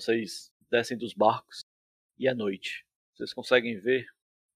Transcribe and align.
Vocês 0.00 0.50
descem 0.70 0.96
dos 0.96 1.12
barcos 1.12 1.62
e 2.18 2.26
é 2.26 2.32
noite. 2.32 2.86
Vocês 3.14 3.34
conseguem 3.34 3.78
ver 3.78 4.06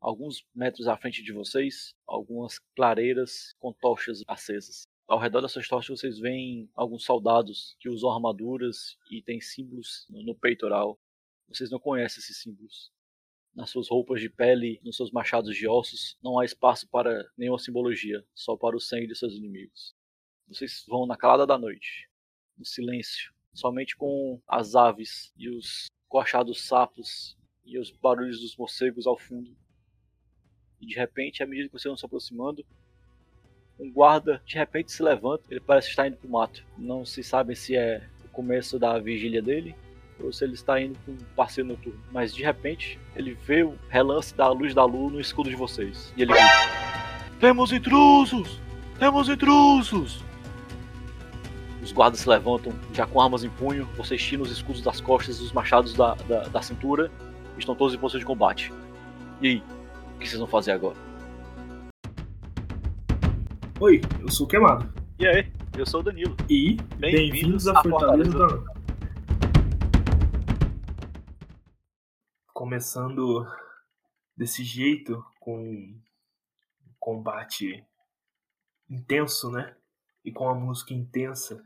alguns 0.01 0.43
metros 0.55 0.89
à 0.89 0.97
frente 0.97 1.23
de 1.23 1.35
vocês 1.35 1.95
algumas 2.07 2.59
clareiras 2.75 3.55
com 3.59 3.71
tochas 3.71 4.23
acesas. 4.27 4.85
Ao 5.07 5.19
redor 5.19 5.43
dessas 5.43 5.69
tochas 5.69 6.01
vocês 6.01 6.19
veem 6.19 6.71
alguns 6.75 7.05
soldados 7.05 7.77
que 7.79 7.91
usam 7.91 8.11
armaduras 8.11 8.97
e 9.11 9.21
têm 9.21 9.39
símbolos 9.39 10.07
no 10.09 10.35
peitoral. 10.35 10.99
Vocês 11.47 11.71
não 11.71 11.79
conhecem 11.79 12.21
esses 12.21 12.41
símbolos. 12.41 12.91
Nas 13.55 13.69
suas 13.69 13.91
roupas 13.91 14.23
de 14.23 14.31
pele, 14.31 14.81
nos 14.83 14.97
seus 14.97 15.11
machados 15.11 15.55
de 15.55 15.69
ossos, 15.69 16.17
não 16.23 16.39
há 16.39 16.47
espaço 16.47 16.89
para 16.89 17.23
nenhuma 17.37 17.59
simbologia, 17.59 18.27
só 18.33 18.57
para 18.57 18.75
o 18.75 18.81
sangue 18.81 19.09
de 19.09 19.15
seus 19.15 19.35
inimigos. 19.35 19.95
Vocês 20.49 20.87
vão 20.89 21.07
na 21.07 21.19
calada 21.19 21.47
da 21.47 21.59
noite, 21.59 22.09
no 22.57 22.65
silêncio, 22.65 23.34
somente 23.55 23.97
com 23.97 24.41
as 24.47 24.75
aves 24.75 25.33
e 25.39 25.49
os 25.49 25.87
coachados 26.09 26.67
sapos 26.67 27.37
e 27.65 27.79
os 27.79 27.91
barulhos 27.91 28.41
dos 28.41 28.57
morcegos 28.57 29.07
ao 29.07 29.17
fundo. 29.17 29.57
E 30.81 30.87
de 30.87 30.95
repente, 30.95 31.43
à 31.43 31.47
medida 31.47 31.69
que 31.69 31.73
vocês 31.73 31.89
vão 31.89 31.97
se 31.97 32.05
aproximando, 32.05 32.65
um 33.79 33.91
guarda 33.91 34.43
de 34.45 34.57
repente 34.57 34.93
se 34.93 35.03
levanta, 35.03 35.45
ele 35.51 35.61
parece 35.61 35.89
estar 35.89 36.07
indo 36.07 36.17
para 36.17 36.29
o 36.29 36.31
mato. 36.31 36.65
Não 36.77 37.05
se 37.05 37.23
sabe 37.23 37.57
se 37.57 37.75
é 37.77 38.07
o 38.25 38.29
começo 38.29 38.79
da 38.79 38.99
vigília 38.99 39.41
dele 39.41 39.75
ou 40.21 40.33
se 40.33 40.45
ele 40.45 40.55
está 40.55 40.81
indo 40.81 40.99
com 41.05 41.13
um 41.13 41.19
passeio 41.35 41.67
noturno. 41.67 42.01
Mas 42.13 42.35
de 42.35 42.43
repente, 42.43 42.99
ele 43.17 43.35
vê 43.35 43.63
o 43.63 43.79
relance 43.89 44.35
da 44.35 44.49
luz 44.49 44.75
da 44.75 44.85
lua 44.85 45.11
no 45.11 45.21
escudo 45.21 45.49
de 45.49 45.57
vocês. 45.57 46.13
E 46.17 46.23
ele 46.23 46.33
grita: 46.33 46.47
Temos 47.41 47.73
intrusos! 47.73 48.61
Temos 48.99 49.29
intrusos! 49.29 50.23
Os 51.85 51.93
guardas 51.93 52.21
se 52.21 52.29
levantam, 52.31 52.73
já 52.95 53.07
com 53.07 53.21
armas 53.21 53.45
em 53.45 53.51
punho, 53.51 53.85
vocês 53.95 54.23
tiram 54.23 54.43
os 54.43 54.51
escudos 54.51 54.81
das 54.81 55.03
costas 55.03 55.39
e 55.39 55.43
os 55.43 55.53
machados 55.53 55.93
da, 55.93 56.15
da, 56.15 56.45
da 56.45 56.63
cintura. 56.63 57.13
Estão 57.59 57.75
todos 57.77 57.95
em 57.95 57.99
posição 57.99 58.19
de 58.19 58.25
combate. 58.25 58.73
E 59.43 59.49
aí? 59.49 59.63
O 60.15 60.19
que 60.19 60.27
vocês 60.27 60.39
vão 60.39 60.49
fazer 60.49 60.73
agora? 60.73 60.97
Oi, 63.79 64.01
eu 64.19 64.31
sou 64.31 64.47
o 64.47 64.49
Queimado. 64.49 64.91
E 65.19 65.27
aí? 65.27 65.53
Eu 65.77 65.85
sou 65.85 66.01
o 66.01 66.03
Danilo. 66.03 66.35
E 66.49 66.79
bem-vindos 66.97 67.69
à 67.69 67.83
Fortaleza 67.83 68.33
da. 68.33 68.47
Começando 72.55 73.47
desse 74.35 74.65
jeito, 74.65 75.23
com 75.39 75.61
um 75.61 76.01
combate 76.99 77.85
intenso, 78.89 79.51
né? 79.51 79.77
E 80.25 80.33
com 80.33 80.49
a 80.49 80.55
música 80.55 80.95
intensa 80.95 81.63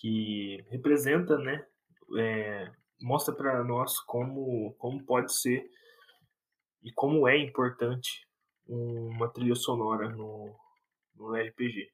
que 0.00 0.64
representa, 0.70 1.38
né? 1.38 1.66
É, 2.18 2.72
mostra 3.00 3.34
para 3.34 3.64
nós 3.64 3.98
como, 4.00 4.74
como 4.78 5.04
pode 5.04 5.32
ser 5.32 5.68
e 6.82 6.92
como 6.92 7.26
é 7.26 7.36
importante 7.36 8.26
uma 8.68 9.28
trilha 9.28 9.54
sonora 9.54 10.08
no, 10.08 10.54
no 11.14 11.34
RPG. 11.34 11.90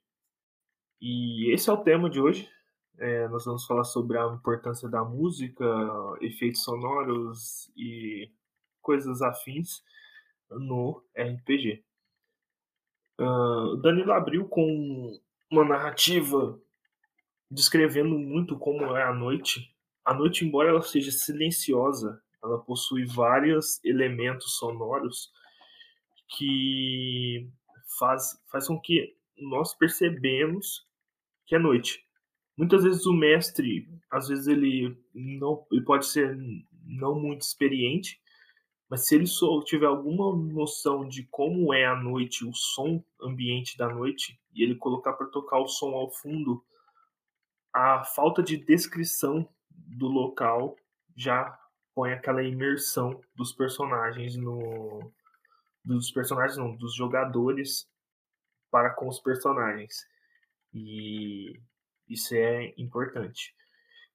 E 1.00 1.53
esse 1.53 1.69
é 1.69 1.72
o 1.72 1.83
tema 1.83 2.09
de 2.09 2.20
hoje. 2.20 2.48
É, 2.98 3.27
nós 3.28 3.44
vamos 3.44 3.67
falar 3.67 3.84
sobre 3.84 4.19
a 4.19 4.27
importância 4.27 4.89
da 4.89 5.03
música, 5.03 5.64
efeitos 6.20 6.62
sonoros 6.62 7.72
e 7.77 8.31
coisas 8.81 9.22
afins 9.22 9.83
no 10.50 11.03
RPG. 11.16 11.84
Uh, 13.20 13.77
Danilo 13.77 14.12
abriu 14.12 14.48
com 14.48 15.20
uma 15.50 15.64
narrativa 15.64 16.61
descrevendo 17.53 18.19
muito 18.19 18.58
como 18.58 18.97
é 18.97 19.03
a 19.03 19.12
noite. 19.12 19.70
A 20.05 20.14
noite, 20.14 20.45
embora 20.45 20.70
ela 20.70 20.83
seja 20.83 21.12
silenciosa, 21.12 22.20
ela 22.42 22.59
possui 22.59 23.05
vários 23.05 23.83
elementos 23.84 24.56
sonoros 24.56 25.31
que 26.36 27.48
faz, 27.98 28.41
faz 28.50 28.67
com 28.67 28.81
que 28.81 29.15
nós 29.37 29.75
percebemos 29.75 30.87
que 31.47 31.54
é 31.54 31.59
noite. 31.59 32.04
Muitas 32.56 32.84
vezes 32.84 33.06
o 33.06 33.12
mestre, 33.12 33.88
às 34.10 34.28
vezes 34.28 34.47
ele 34.47 34.97
não, 35.15 35.65
ele 35.71 35.84
pode 35.84 36.06
ser 36.06 36.37
não 36.84 37.21
muito 37.21 37.43
experiente, 37.43 38.21
mas 38.88 39.06
se 39.06 39.15
ele 39.15 39.27
só 39.27 39.62
tiver 39.62 39.87
alguma 39.87 40.37
noção 40.37 41.06
de 41.06 41.27
como 41.31 41.72
é 41.72 41.87
a 41.87 41.97
noite, 41.97 42.44
o 42.44 42.53
som 42.54 43.03
ambiente 43.22 43.77
da 43.77 43.88
noite, 43.88 44.38
e 44.54 44.62
ele 44.62 44.75
colocar 44.75 45.15
para 45.15 45.28
tocar 45.28 45.59
o 45.60 45.69
som 45.69 45.91
ao 45.94 46.10
fundo, 46.10 46.62
a 47.72 48.05
falta 48.05 48.43
de 48.43 48.56
descrição 48.56 49.49
do 49.71 50.06
local 50.06 50.77
já 51.16 51.59
põe 51.94 52.12
aquela 52.12 52.43
imersão 52.43 53.21
dos 53.34 53.53
personagens 53.53 54.37
no 54.37 55.12
dos 55.84 56.10
personagens 56.12 56.56
não, 56.56 56.77
dos 56.77 56.94
jogadores 56.94 57.88
para 58.71 58.91
com 58.91 59.09
os 59.09 59.19
personagens. 59.19 60.06
E 60.72 61.60
isso 62.09 62.34
é 62.34 62.72
importante. 62.78 63.55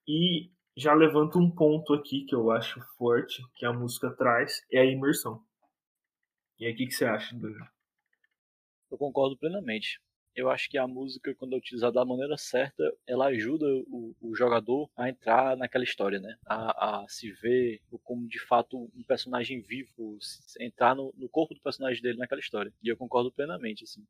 E 0.08 0.50
já 0.78 0.94
levanto 0.94 1.38
um 1.38 1.52
ponto 1.52 1.94
aqui 1.94 2.24
que 2.26 2.34
eu 2.34 2.52
acho 2.52 2.80
forte, 2.98 3.44
que 3.56 3.66
a 3.66 3.74
música 3.74 4.10
traz, 4.12 4.64
é 4.72 4.80
a 4.80 4.86
imersão. 4.86 5.44
E 6.58 6.66
aí, 6.66 6.74
o 6.74 6.76
que, 6.76 6.88
que 6.88 6.94
você 6.94 7.06
acha, 7.06 7.36
Bruno? 7.36 7.68
Eu 8.90 8.98
concordo 8.98 9.38
plenamente 9.38 10.02
eu 10.38 10.52
acho 10.52 10.70
que 10.70 10.78
a 10.78 10.88
música, 10.88 11.34
quando 11.34 11.56
é 11.56 11.58
utilizada 11.58 11.94
da 11.94 12.06
maneira 12.06 12.38
certa, 12.38 12.84
ela 13.08 13.26
ajuda 13.26 13.66
o, 13.88 14.16
o 14.22 14.36
jogador 14.36 14.88
a 14.96 15.10
entrar 15.10 15.58
naquela 15.58 15.84
história, 15.84 16.20
né? 16.20 16.38
A, 16.46 17.02
a, 17.02 17.08
se 17.10 17.32
ver 17.32 17.82
como 18.04 18.28
de 18.28 18.40
fato 18.40 18.78
um 18.96 19.04
personagem 19.04 19.60
vivo, 19.60 20.20
entrar 20.60 20.96
no, 20.96 21.12
no 21.18 21.28
corpo 21.28 21.56
do 21.56 21.60
personagem 21.60 22.04
dele 22.04 22.20
naquela 22.20 22.40
história. 22.40 22.72
E 22.84 22.88
eu 22.88 22.96
concordo 22.96 23.32
plenamente, 23.32 23.84
assim. 23.84 24.06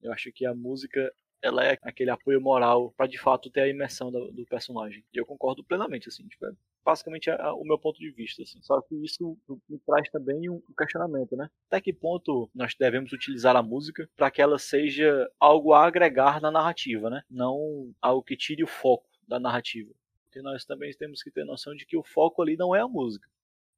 Eu 0.00 0.10
acho 0.14 0.32
que 0.32 0.46
a 0.46 0.54
música 0.54 1.12
ela 1.42 1.64
é 1.64 1.78
aquele 1.82 2.10
apoio 2.10 2.40
moral 2.40 2.92
para 2.96 3.06
de 3.06 3.18
fato 3.18 3.50
ter 3.50 3.62
a 3.62 3.68
imersão 3.68 4.10
do, 4.10 4.30
do, 4.32 4.44
personagem. 4.46 5.04
E 5.12 5.18
eu 5.18 5.26
concordo 5.26 5.64
plenamente, 5.64 6.08
assim, 6.08 6.26
tipo, 6.28 6.46
é 6.46 6.52
basicamente 6.84 7.30
o 7.30 7.64
meu 7.64 7.78
ponto 7.78 7.98
de 7.98 8.10
vista, 8.10 8.42
assim. 8.42 8.60
Só 8.62 8.80
que 8.82 8.94
isso 8.96 9.36
me 9.68 9.78
traz 9.78 10.10
também 10.10 10.48
um 10.48 10.60
questionamento, 10.76 11.36
né? 11.36 11.48
Até 11.68 11.80
que 11.80 11.92
ponto 11.92 12.50
nós 12.54 12.74
devemos 12.74 13.12
utilizar 13.12 13.56
a 13.56 13.62
música 13.62 14.08
para 14.16 14.30
que 14.30 14.42
ela 14.42 14.58
seja 14.58 15.30
algo 15.38 15.72
a 15.72 15.86
agregar 15.86 16.40
na 16.40 16.50
narrativa, 16.50 17.08
né? 17.08 17.22
Não 17.30 17.92
algo 18.00 18.22
que 18.22 18.36
tire 18.36 18.62
o 18.62 18.68
foco 18.68 19.08
da 19.26 19.40
narrativa. 19.40 19.92
Porque 20.24 20.42
nós 20.42 20.64
também 20.64 20.92
temos 20.92 21.22
que 21.22 21.30
ter 21.30 21.44
noção 21.44 21.74
de 21.74 21.86
que 21.86 21.96
o 21.96 22.04
foco 22.04 22.42
ali 22.42 22.56
não 22.56 22.74
é 22.74 22.80
a 22.80 22.88
música. 22.88 23.28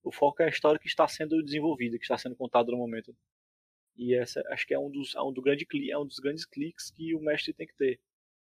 O 0.03 0.11
foco 0.11 0.43
é 0.43 0.47
a 0.47 0.49
história 0.49 0.79
que 0.79 0.89
está 0.89 1.07
sendo 1.07 1.43
desenvolvida, 1.43 1.97
que 1.97 2.05
está 2.05 2.19
sendo 2.19 2.35
contada 2.35 2.71
no 2.73 2.77
momento. 2.77 3.15
E 3.97 4.15
essa 4.15 4.43
acho 4.49 4.67
que 4.67 4.75
é 4.75 4.79
um 4.79 4.91
dos, 4.91 5.15
é 5.15 5.23
um, 5.23 5.33
do 5.33 5.43
grande, 5.43 5.67
é 5.91 5.99
um 5.99 6.07
dos 6.07 6.19
grandes 6.19 6.45
cliques 6.45 6.91
que 6.91 7.15
o 7.15 7.21
mestre 7.21 7.53
tem 7.53 7.67
que 7.67 7.77
ter. 7.77 8.01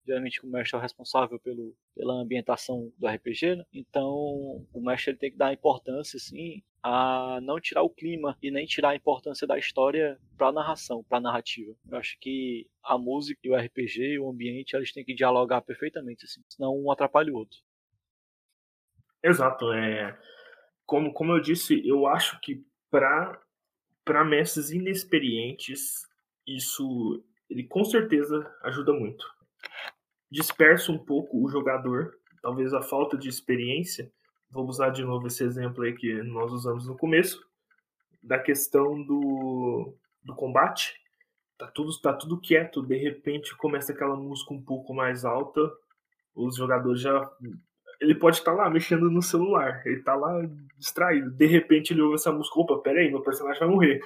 Geralmente 0.07 0.45
o 0.45 0.49
mestre 0.49 0.77
é 0.77 0.79
o 0.79 0.83
responsável 0.83 1.39
pelo, 1.41 1.75
pela 1.95 2.15
ambientação 2.15 2.93
do 2.97 3.09
RPG, 3.09 3.57
né? 3.57 3.65
então 3.73 4.65
o 4.73 4.81
mestre 4.81 5.11
ele 5.11 5.19
tem 5.19 5.31
que 5.33 5.37
dar 5.37 5.53
importância 5.53 6.17
assim, 6.17 6.63
a 6.81 7.41
não 7.43 7.61
tirar 7.61 7.83
o 7.83 7.91
clima 7.91 8.39
e 8.41 8.51
nem 8.53 8.67
tirar 8.67 8.91
a 8.91 8.97
importância 8.97 9.49
da 9.49 9.59
história 9.59 10.17
para 10.39 10.49
a 10.49 10.53
narração, 10.53 11.03
para 11.03 11.19
a 11.19 11.21
narrativa. 11.21 11.75
Eu 11.91 11.99
acho 11.99 12.17
que 12.21 12.69
a 12.85 12.97
música 12.97 13.41
e 13.43 13.51
o 13.51 13.57
RPG 13.57 14.13
e 14.13 14.19
o 14.21 14.31
ambiente 14.31 14.77
eles 14.77 14.93
têm 14.93 15.05
que 15.05 15.13
dialogar 15.13 15.63
perfeitamente, 15.63 16.25
assim, 16.25 16.41
senão 16.49 16.79
um 16.79 16.89
atrapalha 16.93 17.33
o 17.33 17.37
outro. 17.37 17.59
Exato, 19.25 19.73
é 19.73 20.17
como, 20.87 21.13
como 21.13 21.33
eu 21.33 21.41
disse, 21.41 21.87
eu 21.87 22.07
acho 22.07 22.41
que 22.41 22.65
para 22.89 23.39
para 24.07 24.25
mestres 24.25 24.71
inexperientes, 24.71 26.07
isso 26.47 27.25
ele 27.51 27.65
com 27.65 27.85
certeza 27.85 28.49
ajuda 28.63 28.93
muito. 28.93 29.27
Dispersa 30.31 30.93
um 30.93 30.99
pouco 30.99 31.45
o 31.45 31.49
jogador, 31.49 32.17
talvez 32.41 32.73
a 32.73 32.81
falta 32.81 33.19
de 33.19 33.29
experiência. 33.29 34.11
Vou 34.49 34.65
usar 34.67 34.91
de 34.91 35.05
novo 35.05 35.27
esse 35.27 35.43
exemplo 35.43 35.83
aí 35.83 35.93
que 35.93 36.23
nós 36.23 36.53
usamos 36.53 36.87
no 36.87 36.97
começo, 36.97 37.45
da 38.23 38.39
questão 38.39 39.03
do, 39.03 39.93
do 40.23 40.37
combate. 40.37 40.95
Tá 41.59 41.67
tudo, 41.67 42.01
tá 42.01 42.13
tudo 42.13 42.41
quieto, 42.41 42.83
de 42.83 42.97
repente 42.97 43.57
começa 43.57 43.93
aquela 43.93 44.15
música 44.15 44.55
um 44.55 44.63
pouco 44.63 44.95
mais 44.95 45.25
alta, 45.25 45.61
os 46.33 46.57
jogadores 46.57 47.01
já 47.01 47.29
ele 48.01 48.15
pode 48.15 48.39
estar 48.39 48.53
tá 48.53 48.65
lá 48.65 48.71
mexendo 48.71 49.11
no 49.11 49.23
celular, 49.23 49.83
ele 49.87 50.03
tá 50.03 50.15
lá 50.15 50.33
distraído. 50.79 51.31
De 51.31 51.47
repente 51.47 51.93
ele 51.93 52.03
ouve 52.03 52.17
essa 52.17 52.33
música, 52.33 52.61
opa, 52.61 52.79
peraí, 52.79 53.11
meu 53.11 53.23
personagem 53.23 53.61
vai 53.61 53.69
morrer. 53.69 54.01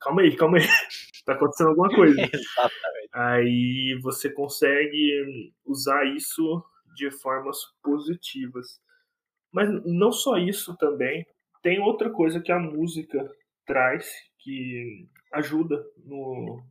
Calma 0.00 0.22
aí, 0.22 0.36
calma 0.36 0.58
aí. 0.58 0.64
tá 1.24 1.34
acontecendo 1.34 1.70
alguma 1.70 1.88
coisa. 1.88 2.14
Exatamente. 2.20 3.08
Aí 3.12 3.98
você 4.02 4.30
consegue 4.30 5.52
usar 5.64 6.04
isso 6.04 6.64
de 6.94 7.10
formas 7.10 7.58
positivas. 7.82 8.80
Mas 9.52 9.68
não 9.84 10.10
só 10.10 10.36
isso 10.38 10.76
também. 10.76 11.26
Tem 11.62 11.80
outra 11.80 12.10
coisa 12.10 12.40
que 12.40 12.50
a 12.50 12.58
música 12.58 13.30
traz 13.66 14.10
que 14.38 15.06
ajuda 15.32 15.84
no, 16.04 16.62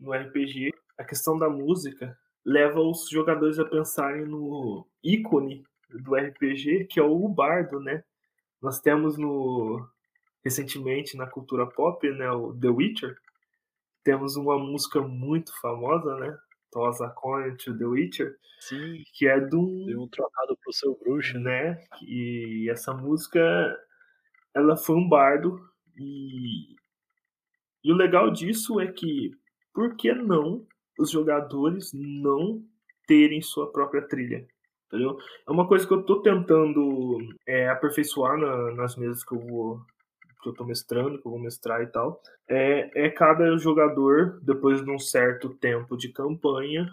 no 0.00 0.12
RPG. 0.12 0.72
A 0.98 1.04
questão 1.04 1.38
da 1.38 1.48
música 1.48 2.18
leva 2.44 2.80
os 2.80 3.08
jogadores 3.08 3.58
a 3.58 3.64
pensarem 3.64 4.24
no 4.24 4.86
ícone 5.04 5.64
do 5.90 6.14
RPG, 6.14 6.86
que 6.86 7.00
é 7.00 7.02
o 7.02 7.28
bardo, 7.28 7.80
né? 7.80 8.04
Nós 8.62 8.80
temos 8.80 9.16
no 9.18 9.86
recentemente 10.44 11.16
na 11.16 11.26
cultura 11.26 11.66
pop, 11.66 12.08
né, 12.10 12.30
o 12.30 12.54
The 12.58 12.68
Witcher, 12.68 13.14
temos 14.02 14.36
uma 14.36 14.58
música 14.58 15.00
muito 15.00 15.52
famosa, 15.60 16.16
né? 16.16 16.38
Toss 16.70 17.00
a 17.00 17.10
Coin 17.10 17.56
to 17.56 17.76
The 17.76 17.84
Witcher. 17.84 18.36
Sim. 18.60 19.02
Que 19.14 19.26
é 19.26 19.40
de 19.40 19.56
um. 19.56 19.86
Deu 19.86 20.02
um 20.02 20.08
trocado 20.08 20.56
pro 20.62 20.72
seu 20.72 20.98
bruxo. 20.98 21.38
Né? 21.38 21.82
E 22.02 22.68
essa 22.70 22.94
música, 22.94 23.40
ela 24.54 24.76
foi 24.76 24.96
um 24.96 25.08
bardo. 25.08 25.60
E, 25.96 26.76
e 27.84 27.92
o 27.92 27.96
legal 27.96 28.30
disso 28.30 28.80
é 28.80 28.86
que, 28.86 29.32
por 29.74 29.96
que 29.96 30.12
não 30.12 30.66
os 30.98 31.10
jogadores 31.10 31.92
não 31.92 32.64
terem 33.06 33.42
sua 33.42 33.70
própria 33.70 34.02
trilha? 34.02 34.46
Entendeu? 34.90 35.16
É 35.46 35.50
uma 35.50 35.68
coisa 35.68 35.86
que 35.86 35.94
eu 35.94 36.02
tô 36.02 36.20
tentando 36.20 37.18
é, 37.46 37.68
aperfeiçoar 37.68 38.36
na, 38.36 38.72
nas 38.72 38.96
mesas 38.96 39.22
que 39.24 39.32
eu 39.32 39.38
vou 39.38 39.80
que 40.42 40.48
eu 40.48 40.54
tô 40.54 40.64
mestrando, 40.64 41.20
que 41.20 41.26
eu 41.26 41.32
vou 41.32 41.40
mestrar 41.40 41.82
e 41.82 41.86
tal, 41.86 42.20
é, 42.48 42.90
é 42.94 43.10
cada 43.10 43.56
jogador, 43.58 44.40
depois 44.42 44.82
de 44.82 44.90
um 44.90 44.98
certo 44.98 45.50
tempo 45.50 45.98
de 45.98 46.08
campanha, 46.08 46.90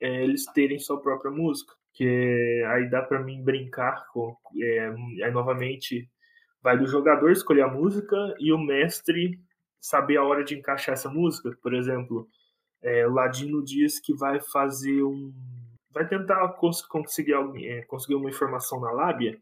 é, 0.00 0.22
eles 0.22 0.44
terem 0.46 0.78
sua 0.78 1.00
própria 1.00 1.30
música. 1.30 1.74
Que 1.92 2.64
aí 2.68 2.88
dá 2.88 3.02
para 3.02 3.20
mim 3.20 3.42
brincar 3.42 4.06
com. 4.12 4.36
É, 4.60 4.94
aí 5.24 5.30
novamente 5.32 6.08
vai 6.62 6.78
do 6.78 6.86
jogador 6.86 7.30
escolher 7.30 7.62
a 7.62 7.68
música 7.68 8.16
e 8.38 8.52
o 8.52 8.58
mestre 8.58 9.40
saber 9.80 10.16
a 10.16 10.24
hora 10.24 10.44
de 10.44 10.56
encaixar 10.56 10.92
essa 10.92 11.10
música. 11.10 11.56
Por 11.62 11.74
exemplo, 11.74 12.28
é, 12.80 13.06
Ladino 13.06 13.62
diz 13.62 13.98
que 13.98 14.14
vai 14.14 14.40
fazer 14.40 15.02
um. 15.02 15.32
Vai 15.92 16.06
tentar 16.06 16.46
cons 16.54 16.82
conseguir, 16.82 17.34
é, 17.64 17.82
conseguir 17.82 18.14
uma 18.14 18.30
informação 18.30 18.80
na 18.80 18.92
lábia 18.92 19.40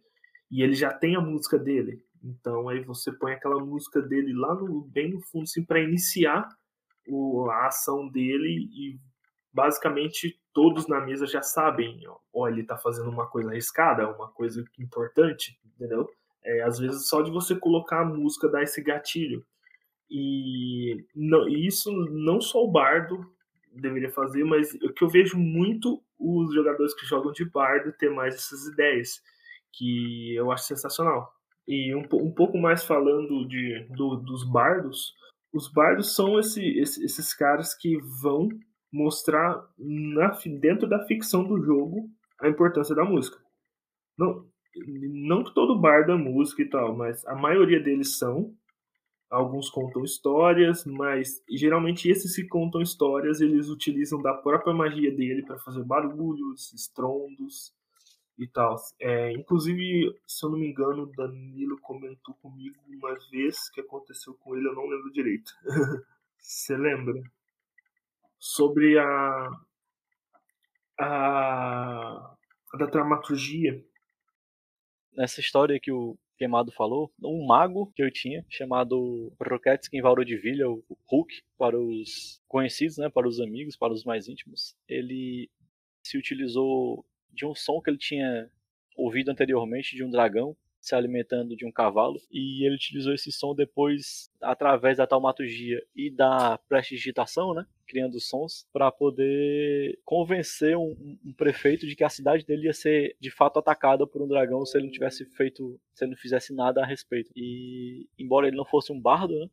e 0.50 0.62
ele 0.62 0.74
já 0.74 0.92
tem 0.92 1.16
a 1.16 1.20
música 1.20 1.58
dele. 1.58 2.02
Então 2.22 2.68
aí 2.68 2.80
você 2.80 3.12
põe 3.12 3.32
aquela 3.32 3.62
música 3.62 4.00
dele 4.00 4.32
lá 4.32 4.54
no 4.54 4.82
bem 4.82 5.12
no 5.12 5.20
fundo, 5.20 5.44
assim, 5.44 5.64
para 5.64 5.80
iniciar 5.80 6.48
o, 7.06 7.48
a 7.50 7.66
ação 7.66 8.08
dele 8.08 8.68
e 8.72 8.98
basicamente 9.52 10.40
todos 10.52 10.88
na 10.88 11.00
mesa 11.00 11.26
já 11.26 11.42
sabem, 11.42 12.02
ó, 12.32 12.48
ele 12.48 12.62
está 12.62 12.76
fazendo 12.76 13.10
uma 13.10 13.26
coisa 13.26 13.50
arriscada, 13.50 14.08
uma 14.08 14.28
coisa 14.28 14.64
importante, 14.78 15.58
entendeu? 15.64 16.08
É, 16.44 16.62
às 16.62 16.78
vezes 16.78 17.08
só 17.08 17.22
de 17.22 17.30
você 17.30 17.54
colocar 17.54 18.02
a 18.02 18.04
música 18.04 18.48
dá 18.48 18.62
esse 18.62 18.82
gatilho. 18.82 19.44
E 20.10 21.04
não, 21.14 21.46
isso 21.48 21.92
não 22.10 22.40
só 22.40 22.64
o 22.64 22.70
bardo 22.70 23.20
deveria 23.80 24.10
fazer, 24.10 24.44
mas 24.44 24.72
o 24.75 24.92
que 24.92 25.02
eu 25.02 25.08
vejo 25.08 25.38
muito 25.38 26.02
os 26.19 26.54
jogadores 26.54 26.94
que 26.94 27.06
jogam 27.06 27.32
de 27.32 27.44
bardo 27.44 27.92
ter 27.92 28.10
mais 28.10 28.34
essas 28.34 28.66
ideias, 28.66 29.20
que 29.72 30.34
eu 30.34 30.50
acho 30.50 30.64
sensacional. 30.64 31.32
E 31.66 31.94
um, 31.94 32.02
um 32.14 32.32
pouco 32.32 32.58
mais 32.58 32.84
falando 32.84 33.46
de, 33.46 33.86
do, 33.90 34.16
dos 34.16 34.42
bardos, 34.44 35.14
os 35.52 35.70
bardos 35.70 36.14
são 36.14 36.38
esse, 36.38 36.62
esse, 36.78 37.04
esses 37.04 37.34
caras 37.34 37.75
que 37.75 37.98
vão 38.22 38.48
mostrar 38.92 39.62
na, 39.78 40.31
dentro 40.60 40.88
da 40.88 41.04
ficção 41.04 41.44
do 41.44 41.60
jogo 41.60 42.08
a 42.40 42.48
importância 42.48 42.94
da 42.94 43.04
música. 43.04 43.38
Não, 44.16 44.46
não 44.86 45.44
que 45.44 45.54
todo 45.54 45.78
bardo 45.78 46.12
é 46.12 46.16
música 46.16 46.62
e 46.62 46.69
tal, 46.69 46.96
mas 46.96 47.24
a 47.26 47.34
maioria 47.34 47.81
deles 47.81 48.16
são. 48.16 48.54
Alguns 49.30 49.69
contam 49.69 50.02
histórias, 50.04 50.84
mas 50.86 51.42
geralmente 51.50 52.08
esses 52.08 52.34
que 52.34 52.46
contam 52.46 52.80
histórias 52.80 53.40
eles 53.40 53.69
utilizam 53.69 54.22
da 54.22 54.32
própria 54.32 54.72
magia 54.72 55.14
dele 55.14 55.42
para 55.42 55.58
fazer 55.58 55.84
barulhos, 55.84 56.72
estrondos, 56.72 57.75
e 58.38 58.46
tal. 58.46 58.76
É, 59.00 59.32
inclusive, 59.32 60.16
se 60.26 60.46
eu 60.46 60.50
não 60.50 60.58
me 60.58 60.69
engano, 60.69 61.02
o 61.02 61.12
Danilo 61.12 61.78
comentou 61.80 62.34
comigo 62.36 62.76
uma 62.86 63.14
vez 63.30 63.69
que 63.70 63.80
aconteceu 63.80 64.34
com 64.34 64.56
ele, 64.56 64.69
eu 64.69 64.75
não 64.75 64.86
lembro 64.86 65.12
direito. 65.12 65.52
Você 66.38 66.76
lembra? 66.76 67.20
Sobre 68.38 68.96
a, 68.98 69.50
a, 71.00 72.36
a 72.72 72.76
da 72.78 72.86
dramaturgia. 72.86 73.84
Nessa 75.12 75.40
história 75.40 75.81
que 75.81 75.90
o 75.90 76.16
Queimado 76.38 76.70
falou, 76.73 77.12
um 77.23 77.44
mago 77.44 77.93
que 77.94 78.02
eu 78.02 78.11
tinha, 78.11 78.46
chamado 78.49 79.32
Roketskin 79.40 80.00
Villa, 80.40 80.69
o 80.69 80.85
Hulk, 81.11 81.43
para 81.58 81.79
os 81.79 82.40
conhecidos, 82.46 82.96
né, 82.96 83.11
para 83.11 83.29
os 83.29 83.40
amigos, 83.40 83.76
para 83.76 83.93
os 83.93 84.05
mais 84.05 84.29
íntimos, 84.29 84.76
ele 84.88 85.50
se 86.02 86.17
utilizou 86.17 87.05
de 87.32 87.44
um 87.44 87.55
som 87.55 87.81
que 87.81 87.90
ele 87.90 87.99
tinha 87.99 88.49
ouvido 88.96 89.31
anteriormente 89.31 89.96
de 89.96 90.05
um 90.05 90.11
dragão 90.11 90.56
se 90.80 90.94
alimentando 90.94 91.56
de 91.56 91.66
um 91.66 91.72
cavalo 91.72 92.20
e 92.30 92.64
ele 92.64 92.76
utilizou 92.76 93.12
esse 93.12 93.32
som 93.32 93.54
depois 93.54 94.30
através 94.40 94.98
da 94.98 95.06
taumaturgia 95.06 95.82
e 95.94 96.10
da 96.10 96.58
prestidigitação, 96.69 97.52
né, 97.52 97.66
criando 97.86 98.20
sons 98.20 98.66
para 98.72 98.90
poder 98.92 99.98
convencer 100.04 100.76
um, 100.76 101.19
um, 101.25 101.32
prefeito 101.32 101.86
de 101.86 101.96
que 101.96 102.04
a 102.04 102.08
cidade 102.08 102.44
dele 102.44 102.66
ia 102.66 102.72
ser 102.72 103.16
de 103.20 103.30
fato 103.30 103.58
atacada 103.58 104.06
por 104.06 104.22
um 104.22 104.28
dragão 104.28 104.64
se 104.64 104.76
ele 104.76 104.86
não 104.86 104.92
tivesse 104.92 105.25
feito, 105.25 105.80
se 105.94 106.04
ele 106.04 106.12
não 106.12 106.19
fizesse 106.19 106.54
nada 106.54 106.82
a 106.82 106.86
respeito. 106.86 107.31
E 107.34 108.06
embora 108.19 108.46
ele 108.46 108.56
não 108.56 108.64
fosse 108.64 108.92
um 108.92 109.00
bardo, 109.00 109.38
né, 109.38 109.48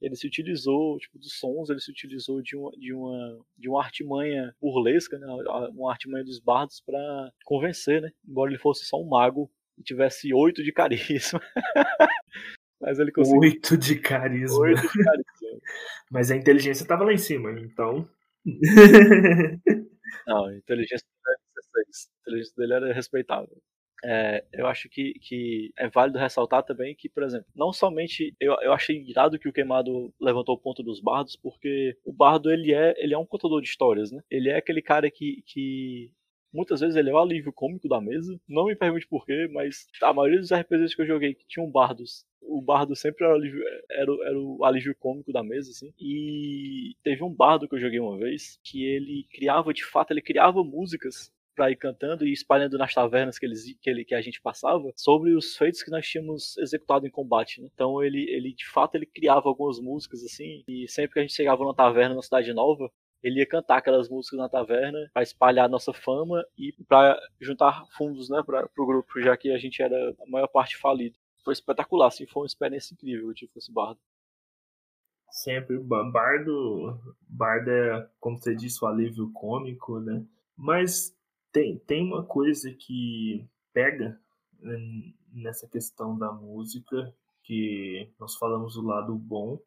ele 0.00 0.16
se 0.16 0.26
utilizou 0.26 0.98
tipo 0.98 1.18
dos 1.18 1.38
sons, 1.38 1.70
ele 1.70 1.80
se 1.80 1.90
utilizou 1.90 2.42
de 2.42 2.56
uma 2.56 2.70
de 2.72 2.92
uma 2.92 3.40
de 3.56 3.68
uma 3.68 3.82
artimanha 3.82 4.54
burlesca, 4.60 5.18
né, 5.18 5.26
uma 5.74 5.90
artimanha 5.90 6.24
dos 6.24 6.38
bardos 6.40 6.80
para 6.80 7.32
convencer, 7.44 8.02
né? 8.02 8.10
Embora 8.26 8.50
ele 8.50 8.58
fosse 8.58 8.84
só 8.84 9.00
um 9.00 9.08
mago 9.08 9.50
e 9.78 9.82
tivesse 9.82 10.32
oito 10.32 10.62
de 10.62 10.72
carisma. 10.72 11.40
Mas 12.80 12.98
ele 12.98 13.12
conseguiu. 13.12 13.40
Oito 13.40 13.76
de 13.76 13.98
carisma. 13.98 14.58
Oito 14.58 14.82
de 14.82 15.04
carisma. 15.04 15.60
Mas 16.10 16.30
a 16.30 16.36
inteligência 16.36 16.82
estava 16.82 17.04
lá 17.04 17.12
em 17.12 17.18
cima, 17.18 17.50
então. 17.52 18.08
Não, 20.26 20.46
a 20.46 20.54
inteligência 20.54 21.06
dele 21.06 21.22
era 21.26 21.38
16. 21.54 22.08
A 22.08 22.20
inteligência 22.20 22.54
dele 22.56 22.72
era 22.74 22.92
respeitável 22.92 23.62
é, 24.04 24.44
eu 24.52 24.66
acho 24.66 24.88
que, 24.88 25.14
que 25.14 25.72
é 25.78 25.88
válido 25.88 26.18
ressaltar 26.18 26.62
também 26.62 26.94
que, 26.94 27.08
por 27.08 27.22
exemplo, 27.22 27.46
não 27.56 27.72
somente 27.72 28.34
eu, 28.38 28.54
eu 28.60 28.72
achei 28.72 29.02
irado 29.02 29.38
que 29.38 29.48
o 29.48 29.52
Queimado 29.52 30.12
levantou 30.20 30.54
o 30.54 30.60
ponto 30.60 30.82
dos 30.82 31.00
bardos, 31.00 31.36
porque 31.36 31.96
o 32.04 32.12
bardo 32.12 32.52
ele 32.52 32.74
é, 32.74 32.94
ele 32.98 33.14
é 33.14 33.18
um 33.18 33.24
contador 33.24 33.62
de 33.62 33.68
histórias, 33.68 34.12
né? 34.12 34.20
Ele 34.30 34.50
é 34.50 34.56
aquele 34.56 34.82
cara 34.82 35.10
que, 35.10 35.42
que 35.46 36.12
muitas 36.54 36.80
vezes 36.80 36.96
ele 36.96 37.10
é 37.10 37.12
o 37.12 37.18
alívio 37.18 37.52
cômico 37.52 37.88
da 37.88 38.00
mesa. 38.00 38.40
Não 38.48 38.66
me 38.66 38.76
pergunte 38.76 39.06
porquê, 39.08 39.48
mas 39.52 39.86
a 40.00 40.12
maioria 40.12 40.38
dos 40.38 40.52
RPGs 40.52 40.94
que 40.94 41.02
eu 41.02 41.06
joguei 41.06 41.34
que 41.34 41.46
tinham 41.46 41.68
bardos, 41.70 42.24
o 42.40 42.62
bardo 42.62 42.94
sempre 42.94 43.24
era 43.24 43.34
o 43.34 43.36
alívio, 43.36 43.62
era, 43.90 44.12
era 44.26 44.38
o 44.38 44.64
alívio 44.64 44.94
cômico 44.98 45.32
da 45.32 45.42
mesa, 45.42 45.70
assim. 45.70 45.92
E 45.98 46.94
teve 47.02 47.24
um 47.24 47.34
bardo 47.34 47.68
que 47.68 47.74
eu 47.74 47.80
joguei 47.80 47.98
uma 47.98 48.16
vez 48.16 48.58
que 48.62 48.84
ele 48.84 49.26
criava, 49.30 49.74
de 49.74 49.84
fato, 49.84 50.12
ele 50.12 50.22
criava 50.22 50.62
músicas 50.62 51.32
para 51.54 51.70
ir 51.70 51.76
cantando 51.76 52.26
e 52.26 52.32
espalhando 52.32 52.76
nas 52.76 52.92
tavernas 52.92 53.38
que, 53.38 53.46
eles, 53.46 53.64
que, 53.80 53.88
ele, 53.88 54.04
que 54.04 54.14
a 54.14 54.20
gente 54.20 54.40
passava 54.40 54.92
sobre 54.96 55.34
os 55.34 55.56
feitos 55.56 55.82
que 55.82 55.90
nós 55.90 56.06
tínhamos 56.06 56.56
executado 56.58 57.06
em 57.06 57.10
combate. 57.10 57.60
Né? 57.60 57.68
Então 57.72 58.02
ele, 58.02 58.28
ele, 58.28 58.52
de 58.52 58.66
fato, 58.66 58.96
ele 58.96 59.06
criava 59.06 59.48
algumas 59.48 59.78
músicas 59.78 60.22
assim, 60.24 60.64
e 60.66 60.86
sempre 60.88 61.14
que 61.14 61.18
a 61.20 61.22
gente 61.22 61.34
chegava 61.34 61.62
numa 61.62 61.74
taverna, 61.74 62.14
numa 62.14 62.22
cidade 62.22 62.52
nova, 62.52 62.90
ele 63.24 63.40
ia 63.40 63.46
cantar 63.46 63.78
aquelas 63.78 64.10
músicas 64.10 64.38
na 64.38 64.50
taverna 64.50 65.10
para 65.10 65.22
espalhar 65.22 65.64
a 65.64 65.68
nossa 65.68 65.94
fama 65.94 66.44
e 66.58 66.74
para 66.86 67.18
juntar 67.40 67.86
fundos 67.96 68.28
né, 68.28 68.42
para 68.44 68.68
o 68.76 68.86
grupo, 68.86 69.18
já 69.18 69.34
que 69.34 69.50
a 69.50 69.56
gente 69.56 69.82
era 69.82 69.96
a 70.20 70.30
maior 70.30 70.46
parte 70.46 70.76
falido. 70.76 71.18
Foi 71.42 71.54
espetacular, 71.54 72.08
assim, 72.08 72.26
foi 72.26 72.42
uma 72.42 72.46
experiência 72.46 72.92
incrível 72.92 73.28
eu 73.28 73.34
tive 73.34 73.50
com 73.50 73.58
esse 73.58 73.72
bardo. 73.72 73.98
Sempre, 75.30 75.78
bardo, 75.78 77.00
bardo 77.26 77.70
é, 77.70 78.06
como 78.20 78.36
você 78.36 78.54
disse, 78.54 78.84
o 78.84 78.88
alívio 78.88 79.32
cômico, 79.32 79.98
né? 80.00 80.22
Mas 80.54 81.16
tem, 81.50 81.78
tem 81.78 82.04
uma 82.04 82.24
coisa 82.24 82.70
que 82.74 83.48
pega 83.72 84.20
né, 84.60 84.76
nessa 85.32 85.66
questão 85.66 86.18
da 86.18 86.30
música, 86.30 87.14
que 87.42 88.12
nós 88.20 88.36
falamos 88.36 88.74
do 88.74 88.82
lado 88.82 89.14
bom 89.14 89.58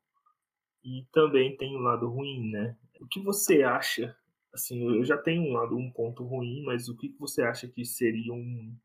e 0.84 1.06
também 1.12 1.58
tem 1.58 1.76
o 1.76 1.80
lado 1.80 2.08
ruim, 2.08 2.52
né? 2.52 2.78
O 3.00 3.08
que 3.08 3.22
você 3.22 3.64
acha? 3.64 4.16
Assim, 4.54 4.84
eu 4.84 5.04
já 5.06 5.18
tenho 5.18 5.44
um 5.44 5.54
lado, 5.54 5.78
um 5.78 5.92
ponto 5.92 6.24
ruim, 6.24 6.64
mas 6.64 6.90
o 6.90 6.98
que 6.98 7.16
você 7.20 7.44
acha 7.44 7.68
que 7.68 7.86
seria 7.86 8.34
um, 8.34 8.76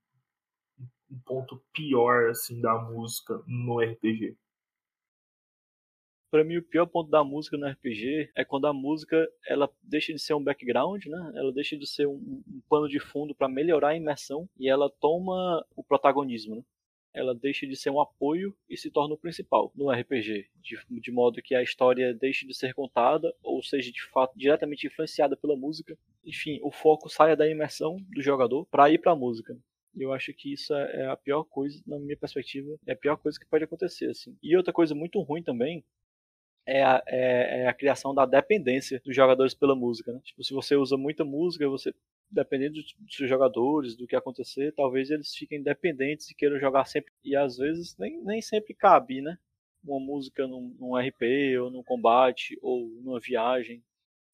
um 1.10 1.18
ponto 1.24 1.62
pior 1.72 2.30
assim 2.30 2.60
da 2.60 2.74
música 2.78 3.42
no 3.46 3.80
RPG? 3.80 4.36
para 6.32 6.44
mim 6.44 6.56
o 6.56 6.62
pior 6.62 6.86
ponto 6.86 7.10
da 7.10 7.22
música 7.22 7.58
no 7.58 7.68
RPG 7.68 8.30
é 8.34 8.42
quando 8.42 8.66
a 8.66 8.72
música 8.72 9.28
ela 9.46 9.70
deixa 9.82 10.14
de 10.14 10.18
ser 10.18 10.32
um 10.32 10.42
background, 10.42 11.04
né? 11.04 11.32
Ela 11.34 11.52
deixa 11.52 11.76
de 11.76 11.86
ser 11.86 12.06
um, 12.06 12.42
um 12.48 12.62
pano 12.70 12.88
de 12.88 12.98
fundo 12.98 13.34
para 13.34 13.50
melhorar 13.50 13.90
a 13.90 13.96
imersão 13.96 14.48
e 14.58 14.66
ela 14.66 14.90
toma 14.98 15.62
o 15.76 15.84
protagonismo, 15.84 16.56
né? 16.56 16.62
Ela 17.14 17.34
deixa 17.34 17.66
de 17.66 17.76
ser 17.76 17.90
um 17.90 18.00
apoio 18.00 18.56
e 18.68 18.76
se 18.76 18.90
torna 18.90 19.14
o 19.14 19.18
principal 19.18 19.70
no 19.74 19.90
RPG, 19.90 20.46
de, 20.60 20.78
de 20.88 21.12
modo 21.12 21.42
que 21.42 21.54
a 21.54 21.62
história 21.62 22.14
deixe 22.14 22.46
de 22.46 22.54
ser 22.54 22.74
contada 22.74 23.34
ou 23.42 23.62
seja 23.62 23.92
de 23.92 24.02
fato 24.02 24.36
diretamente 24.36 24.86
influenciada 24.86 25.36
pela 25.36 25.56
música. 25.56 25.96
Enfim, 26.24 26.58
o 26.62 26.70
foco 26.70 27.08
saia 27.08 27.36
da 27.36 27.48
imersão 27.48 27.96
do 28.14 28.22
jogador 28.22 28.66
para 28.66 28.90
ir 28.90 28.98
para 28.98 29.12
a 29.12 29.16
música. 29.16 29.56
Eu 29.94 30.12
acho 30.12 30.32
que 30.32 30.52
isso 30.52 30.74
é, 30.74 31.02
é 31.02 31.06
a 31.08 31.16
pior 31.16 31.44
coisa, 31.44 31.82
na 31.86 31.98
minha 31.98 32.16
perspectiva, 32.16 32.78
é 32.86 32.92
a 32.92 32.96
pior 32.96 33.16
coisa 33.16 33.38
que 33.38 33.46
pode 33.46 33.64
acontecer, 33.64 34.08
assim. 34.08 34.36
E 34.42 34.56
outra 34.56 34.72
coisa 34.72 34.94
muito 34.94 35.20
ruim 35.20 35.42
também 35.42 35.84
é 36.66 36.82
a, 36.82 37.02
é, 37.06 37.62
é 37.62 37.68
a 37.68 37.74
criação 37.74 38.14
da 38.14 38.24
dependência 38.24 39.00
dos 39.04 39.14
jogadores 39.14 39.54
pela 39.54 39.74
música, 39.74 40.12
né? 40.12 40.20
Tipo, 40.24 40.42
se 40.42 40.54
você 40.54 40.76
usa 40.76 40.96
muita 40.96 41.24
música, 41.24 41.68
você 41.68 41.92
dependendo 42.32 42.74
dos 42.74 43.28
jogadores, 43.28 43.94
do 43.94 44.06
que 44.06 44.16
acontecer, 44.16 44.72
talvez 44.72 45.10
eles 45.10 45.34
fiquem 45.34 45.62
dependentes 45.62 46.30
e 46.30 46.34
queiram 46.34 46.58
jogar 46.58 46.86
sempre. 46.86 47.12
E 47.22 47.36
às 47.36 47.58
vezes 47.58 47.96
nem, 47.98 48.20
nem 48.24 48.40
sempre 48.40 48.74
cabe, 48.74 49.20
né? 49.20 49.38
Uma 49.84 50.00
música 50.00 50.46
num, 50.46 50.74
num 50.80 50.96
RP, 50.96 51.58
ou 51.60 51.70
num 51.70 51.82
combate, 51.82 52.58
ou 52.62 52.88
numa 53.02 53.20
viagem. 53.20 53.84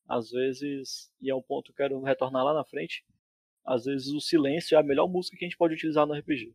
Às 0.08 0.30
vezes, 0.30 1.12
e 1.20 1.28
é 1.28 1.34
um 1.34 1.42
ponto 1.42 1.72
que 1.72 1.82
eu 1.82 1.88
quero 1.88 2.02
retornar 2.02 2.44
lá 2.44 2.54
na 2.54 2.64
frente, 2.64 3.04
às 3.64 3.84
vezes 3.84 4.08
o 4.08 4.20
silêncio 4.20 4.76
é 4.76 4.78
a 4.78 4.82
melhor 4.82 5.08
música 5.08 5.36
que 5.36 5.44
a 5.44 5.48
gente 5.48 5.58
pode 5.58 5.74
utilizar 5.74 6.06
no 6.06 6.14
RPG. 6.14 6.54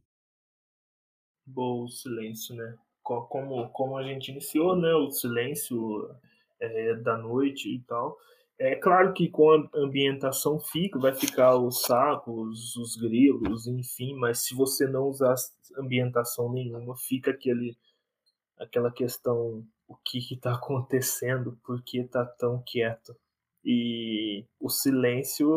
Bom, 1.46 1.84
o 1.84 1.90
silêncio, 1.90 2.56
né? 2.56 2.76
Como, 3.04 3.70
como 3.70 3.98
a 3.98 4.04
gente 4.04 4.32
iniciou, 4.32 4.76
né? 4.76 4.94
O 4.96 5.12
silêncio 5.12 6.10
é, 6.60 6.96
da 6.96 7.18
noite 7.18 7.70
e 7.70 7.80
tal. 7.82 8.18
É 8.60 8.76
claro 8.76 9.14
que 9.14 9.30
com 9.30 9.52
a 9.52 9.70
ambientação 9.76 10.60
fica, 10.60 11.00
vai 11.00 11.14
ficar 11.14 11.58
os 11.58 11.82
sapos, 11.82 12.76
os 12.76 12.96
grilos, 12.96 13.68
enfim, 13.68 14.16
mas 14.16 14.46
se 14.46 14.56
você 14.56 14.88
não 14.88 15.08
usar 15.08 15.36
ambientação 15.78 16.52
nenhuma, 16.52 16.96
fica 16.96 17.32
aquele, 17.32 17.76
aquela 18.58 18.92
questão, 18.92 19.66
o 19.88 19.96
que 19.96 20.20
está 20.32 20.54
acontecendo, 20.54 21.60
por 21.64 21.82
que 21.84 22.00
está 22.00 22.26
tão 22.26 22.64
quieto? 22.66 23.16
E 23.66 24.46
o 24.60 24.70
silêncio, 24.70 25.50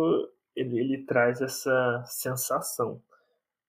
ele, 0.54 0.78
ele 0.78 1.04
traz 1.04 1.40
essa 1.40 2.02
sensação. 2.06 3.02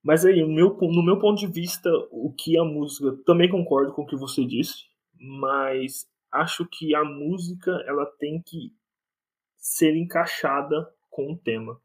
Mas 0.02 0.24
aí, 0.26 0.42
meu, 0.44 0.78
no 0.80 1.04
meu 1.04 1.20
ponto 1.20 1.38
de 1.38 1.48
vista, 1.48 1.90
o 2.12 2.32
que 2.32 2.58
a 2.58 2.64
música, 2.64 3.18
também 3.26 3.50
concordo 3.50 3.92
com 3.94 4.04
o 4.04 4.06
que 4.06 4.16
você 4.16 4.46
disse, 4.46 4.86
mas 5.20 6.08
acho 6.32 6.66
que 6.66 6.96
a 6.96 7.04
música 7.04 7.72
ela 7.86 8.06
tem 8.18 8.42
que 8.42 8.72
ser 9.68 9.96
encaixada 9.96 10.90
com 11.10 11.34
o 11.34 11.38
tema. 11.38 11.80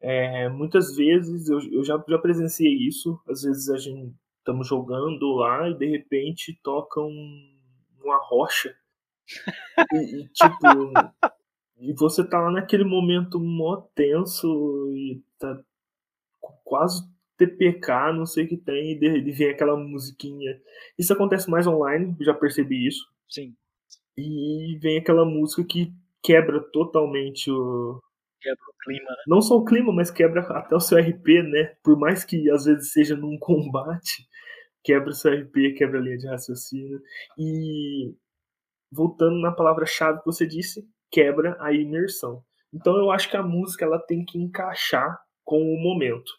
É, 0.00 0.48
muitas 0.48 0.96
vezes 0.96 1.48
eu, 1.48 1.60
eu 1.72 1.84
já, 1.84 2.02
já 2.08 2.18
presenciei 2.18 2.72
isso, 2.88 3.20
às 3.28 3.42
vezes 3.42 3.68
a 3.68 3.76
gente 3.76 4.12
estamos 4.38 4.66
jogando 4.66 5.34
lá 5.34 5.68
e 5.68 5.74
de 5.76 5.86
repente 5.86 6.58
toca 6.62 7.00
um, 7.00 7.58
uma 8.02 8.18
rocha. 8.18 8.74
E, 9.92 10.22
e, 10.22 10.28
tipo, 10.28 10.66
e 11.78 11.92
você 11.92 12.26
tá 12.26 12.40
lá 12.40 12.50
naquele 12.50 12.84
momento 12.84 13.38
mó 13.38 13.76
tenso 13.94 14.90
e 14.92 15.22
tá 15.38 15.62
quase 16.64 17.08
TPK, 17.36 18.12
não 18.12 18.26
sei 18.26 18.44
o 18.44 18.48
que 18.48 18.56
tem, 18.56 18.92
e, 18.92 18.98
de, 18.98 19.06
e 19.06 19.30
vem 19.30 19.50
aquela 19.50 19.76
musiquinha. 19.76 20.60
Isso 20.98 21.12
acontece 21.12 21.48
mais 21.48 21.66
online, 21.66 22.16
já 22.20 22.34
percebi 22.34 22.88
isso. 22.88 23.06
Sim. 23.28 23.54
E 24.16 24.78
vem 24.80 24.98
aquela 24.98 25.24
música 25.24 25.62
que 25.64 25.92
quebra 26.22 26.60
totalmente 26.72 27.50
o. 27.50 28.00
Quebra 28.40 28.64
o 28.68 28.74
clima, 28.82 29.10
né? 29.10 29.22
Não 29.26 29.40
só 29.42 29.56
o 29.56 29.64
clima, 29.64 29.92
mas 29.92 30.10
quebra 30.10 30.40
até 30.40 30.74
o 30.74 30.80
seu 30.80 30.98
RP, 30.98 31.42
né? 31.42 31.74
Por 31.82 31.98
mais 31.98 32.24
que 32.24 32.50
às 32.50 32.64
vezes 32.64 32.92
seja 32.92 33.16
num 33.16 33.36
combate, 33.40 34.26
quebra 34.82 35.10
o 35.10 35.14
seu 35.14 35.32
RP, 35.32 35.74
quebra 35.76 35.98
a 35.98 36.02
linha 36.02 36.16
de 36.16 36.26
raciocínio. 36.26 37.00
E 37.38 38.14
voltando 38.90 39.40
na 39.40 39.52
palavra-chave 39.52 40.20
que 40.20 40.26
você 40.26 40.46
disse, 40.46 40.88
quebra 41.10 41.56
a 41.60 41.72
imersão. 41.72 42.42
Então 42.72 42.96
eu 42.96 43.10
acho 43.10 43.28
que 43.28 43.36
a 43.36 43.42
música 43.42 43.84
ela 43.84 43.98
tem 43.98 44.24
que 44.24 44.38
encaixar 44.38 45.18
com 45.44 45.60
o 45.60 45.82
momento. 45.82 46.32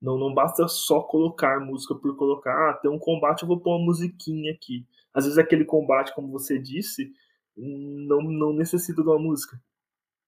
Não, 0.00 0.18
não 0.18 0.32
basta 0.32 0.68
só 0.68 1.00
colocar 1.00 1.58
música 1.58 1.94
por 1.94 2.16
colocar. 2.16 2.52
Ah, 2.52 2.74
tem 2.74 2.90
um 2.90 2.98
combate, 2.98 3.42
eu 3.42 3.48
vou 3.48 3.60
pôr 3.60 3.76
uma 3.76 3.86
musiquinha 3.86 4.52
aqui. 4.52 4.86
Às 5.12 5.24
vezes 5.24 5.38
aquele 5.38 5.64
combate, 5.64 6.14
como 6.14 6.30
você 6.30 6.58
disse, 6.58 7.10
não, 7.56 8.20
não 8.22 8.52
necessita 8.52 9.02
de 9.02 9.08
uma 9.08 9.18
música. 9.18 9.60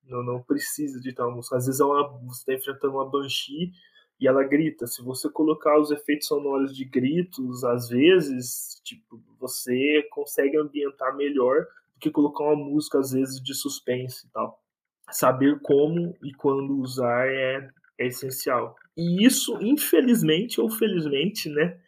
Não, 0.05 0.23
não 0.23 0.43
precisa 0.43 1.01
de 1.01 1.15
uma 1.19 1.31
música. 1.31 1.57
Às 1.57 1.67
vezes 1.67 1.81
é 1.81 1.85
uma, 1.85 2.09
você 2.27 2.41
está 2.41 2.55
enfrentando 2.55 2.95
uma 2.95 3.09
Banshee 3.09 3.73
e 4.21 4.27
ela 4.27 4.43
grita. 4.43 4.87
Se 4.87 5.03
você 5.03 5.29
colocar 5.31 5.79
os 5.79 5.91
efeitos 5.91 6.27
sonoros 6.27 6.75
de 6.75 6.85
gritos, 6.85 7.63
às 7.65 7.89
vezes, 7.89 8.81
tipo, 8.83 9.23
você 9.39 10.03
consegue 10.11 10.57
ambientar 10.57 11.17
melhor 11.17 11.65
do 11.95 12.01
que 12.01 12.11
colocar 12.11 12.45
uma 12.45 12.57
música, 12.57 12.99
às 12.99 13.13
vezes, 13.13 13.43
de 13.43 13.55
suspense 13.55 14.27
e 14.27 14.31
tal. 14.31 14.61
Saber 15.11 15.61
como 15.61 16.17
e 16.23 16.33
quando 16.35 16.79
usar 16.81 17.29
é, 17.29 17.69
é 17.99 18.07
essencial. 18.07 18.75
E 18.97 19.25
isso, 19.25 19.59
infelizmente 19.63 20.61
ou 20.61 20.69
felizmente, 20.69 21.49
né, 21.49 21.79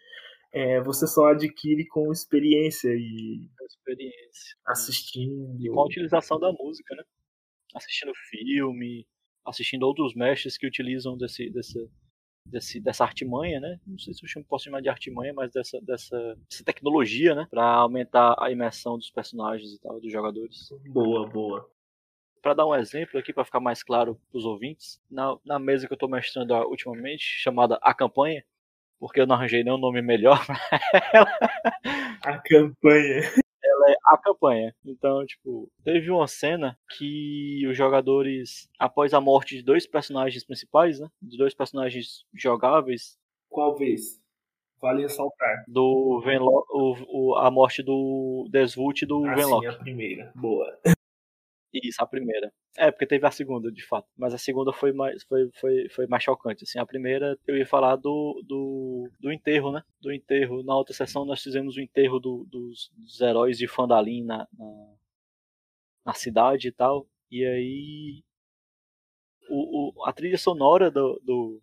é, 0.53 0.81
você 0.81 1.07
só 1.07 1.27
adquire 1.29 1.87
com 1.87 2.13
experiência 2.13 2.89
e 2.89 3.49
experiência. 3.71 4.57
assistindo. 4.67 5.57
E 5.61 5.69
com 5.69 5.81
a 5.81 5.85
utilização 5.85 6.39
da 6.39 6.53
música, 6.53 6.95
né? 6.95 7.03
Assistindo 7.75 8.13
filme, 8.29 9.07
assistindo 9.45 9.85
outros 9.85 10.15
mestres 10.15 10.59
que 10.59 10.67
utilizam 10.67 11.17
desse, 11.17 11.51
desse, 11.51 11.91
desse, 12.47 12.81
dessa 12.81 13.05
artimanha, 13.05 13.61
né? 13.61 13.81
Não 13.87 13.99
sei 13.99 14.15
se 14.15 14.23
eu 14.25 14.45
posso 14.45 14.65
chamar 14.65 14.81
de 14.81 14.89
artimanha, 14.89 15.33
mas 15.33 15.53
dessa, 15.53 15.81
dessa, 15.81 16.37
dessa 16.49 16.65
tecnologia, 16.65 17.35
né? 17.35 17.47
Para 17.51 17.65
aumentar 17.65 18.35
a 18.39 18.51
imersão 18.51 18.97
dos 18.97 19.11
personagens 19.11 19.73
e 19.73 19.81
tal, 19.81 20.01
dos 20.01 20.13
jogadores. 20.13 20.69
Boa, 20.87 21.29
boa. 21.29 21.71
Para 22.43 22.55
dar 22.55 22.67
um 22.67 22.75
exemplo 22.75 23.19
aqui, 23.21 23.33
para 23.33 23.45
ficar 23.45 23.61
mais 23.61 23.83
claro 23.83 24.19
para 24.31 24.39
os 24.39 24.45
ouvintes, 24.45 25.01
na, 25.11 25.37
na 25.45 25.59
mesa 25.59 25.87
que 25.87 25.93
eu 25.93 25.97
estou 25.97 26.09
mestrando 26.09 26.55
ultimamente, 26.55 27.23
chamada 27.23 27.79
A 27.83 27.93
Campanha, 27.93 28.43
porque 28.99 29.21
eu 29.21 29.27
não 29.27 29.35
arranjei 29.35 29.65
nenhum 29.65 29.79
nome 29.79 30.03
melhor 30.03 30.45
pra 30.47 30.59
ela. 31.13 31.39
A 32.23 32.39
campanha. 32.39 33.23
É 33.91 33.95
a 34.07 34.19
campanha. 34.19 34.75
Então, 34.85 35.25
tipo, 35.25 35.71
teve 35.83 36.11
uma 36.11 36.27
cena 36.27 36.79
que 36.97 37.67
os 37.69 37.77
jogadores, 37.77 38.69
após 38.79 39.13
a 39.15 39.21
morte 39.21 39.57
de 39.57 39.63
dois 39.63 39.87
personagens 39.87 40.45
principais, 40.45 41.01
né? 41.01 41.09
De 41.21 41.37
dois 41.37 41.55
personagens 41.55 42.25
jogáveis. 42.35 43.19
Qual 43.49 43.77
vez? 43.77 44.21
Vale 44.81 45.03
ressaltar. 45.03 45.65
Do 45.69 46.21
Venlo 46.25 46.65
o, 46.71 47.33
o, 47.33 47.37
a 47.37 47.51
morte 47.51 47.83
do 47.83 48.49
Desvult 48.51 49.03
e 49.03 49.07
do 49.07 49.27
ah, 49.27 49.35
Venlock. 49.35 49.67
Sim, 49.67 49.75
a 49.75 49.79
primeira. 49.79 50.33
Boa. 50.35 50.79
Isso, 51.73 52.03
a 52.03 52.07
primeira. 52.07 52.53
É, 52.77 52.91
porque 52.91 53.07
teve 53.07 53.25
a 53.27 53.31
segunda, 53.31 53.71
de 53.71 53.85
fato. 53.87 54.09
Mas 54.17 54.35
a 54.35 54.39
segunda 54.39 54.73
foi 54.73 54.93
mais, 54.93 55.23
foi, 55.25 55.49
foi, 55.55 55.89
foi 55.91 56.07
mais 56.07 56.23
chocante. 56.23 56.65
Assim, 56.65 56.79
a 56.81 56.87
primeira 56.87 57.39
eu 57.47 57.57
ia 57.57 57.67
falar 57.67 57.97
do, 57.97 58.43
do, 58.47 59.09
do 59.21 59.33
enterro, 59.33 59.71
né? 59.73 59.83
Do 60.01 60.13
enterro. 60.13 60.65
Na 60.65 60.77
outra 60.77 60.95
sessão 60.95 61.25
nós 61.25 61.43
fizemos 61.43 61.77
o 61.77 61.81
enterro 61.81 62.19
do, 62.19 62.45
dos, 62.51 62.91
dos, 62.97 63.21
heróis 63.21 63.57
de 63.57 63.69
Fandalin 63.69 64.25
na, 64.25 64.49
na, 64.59 64.95
na, 66.07 66.15
cidade 66.15 66.69
e 66.69 66.73
tal. 66.73 67.07
E 67.31 67.45
aí. 67.45 68.25
O, 69.49 70.03
o, 70.03 70.05
a 70.07 70.13
trilha 70.13 70.39
sonora 70.39 70.91
do, 70.91 71.21
do, 71.25 71.63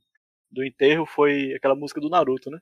do 0.51 0.63
enterro 0.63 1.05
foi 1.05 1.53
aquela 1.53 1.75
música 1.75 2.01
do 2.01 2.09
Naruto, 2.09 2.49
né? 2.49 2.59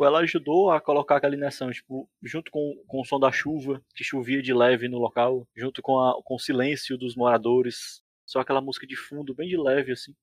Tipo, 0.00 0.04
ela 0.04 0.20
ajudou 0.20 0.70
a 0.70 0.80
colocar 0.80 1.16
aquela 1.16 1.34
imersão, 1.34 1.70
tipo, 1.70 2.08
junto 2.22 2.50
com, 2.50 2.82
com 2.86 3.00
o 3.00 3.04
som 3.04 3.20
da 3.20 3.30
chuva, 3.30 3.84
que 3.94 4.02
chovia 4.02 4.40
de 4.40 4.54
leve 4.54 4.88
no 4.88 4.98
local, 4.98 5.46
junto 5.54 5.82
com, 5.82 5.98
a, 6.00 6.22
com 6.24 6.34
o 6.36 6.38
silêncio 6.38 6.96
dos 6.96 7.14
moradores, 7.14 8.02
só 8.26 8.40
aquela 8.40 8.60
música 8.62 8.86
de 8.86 8.96
fundo 8.96 9.34
bem 9.34 9.48
de 9.48 9.58
leve, 9.58 9.92
assim, 9.92 10.14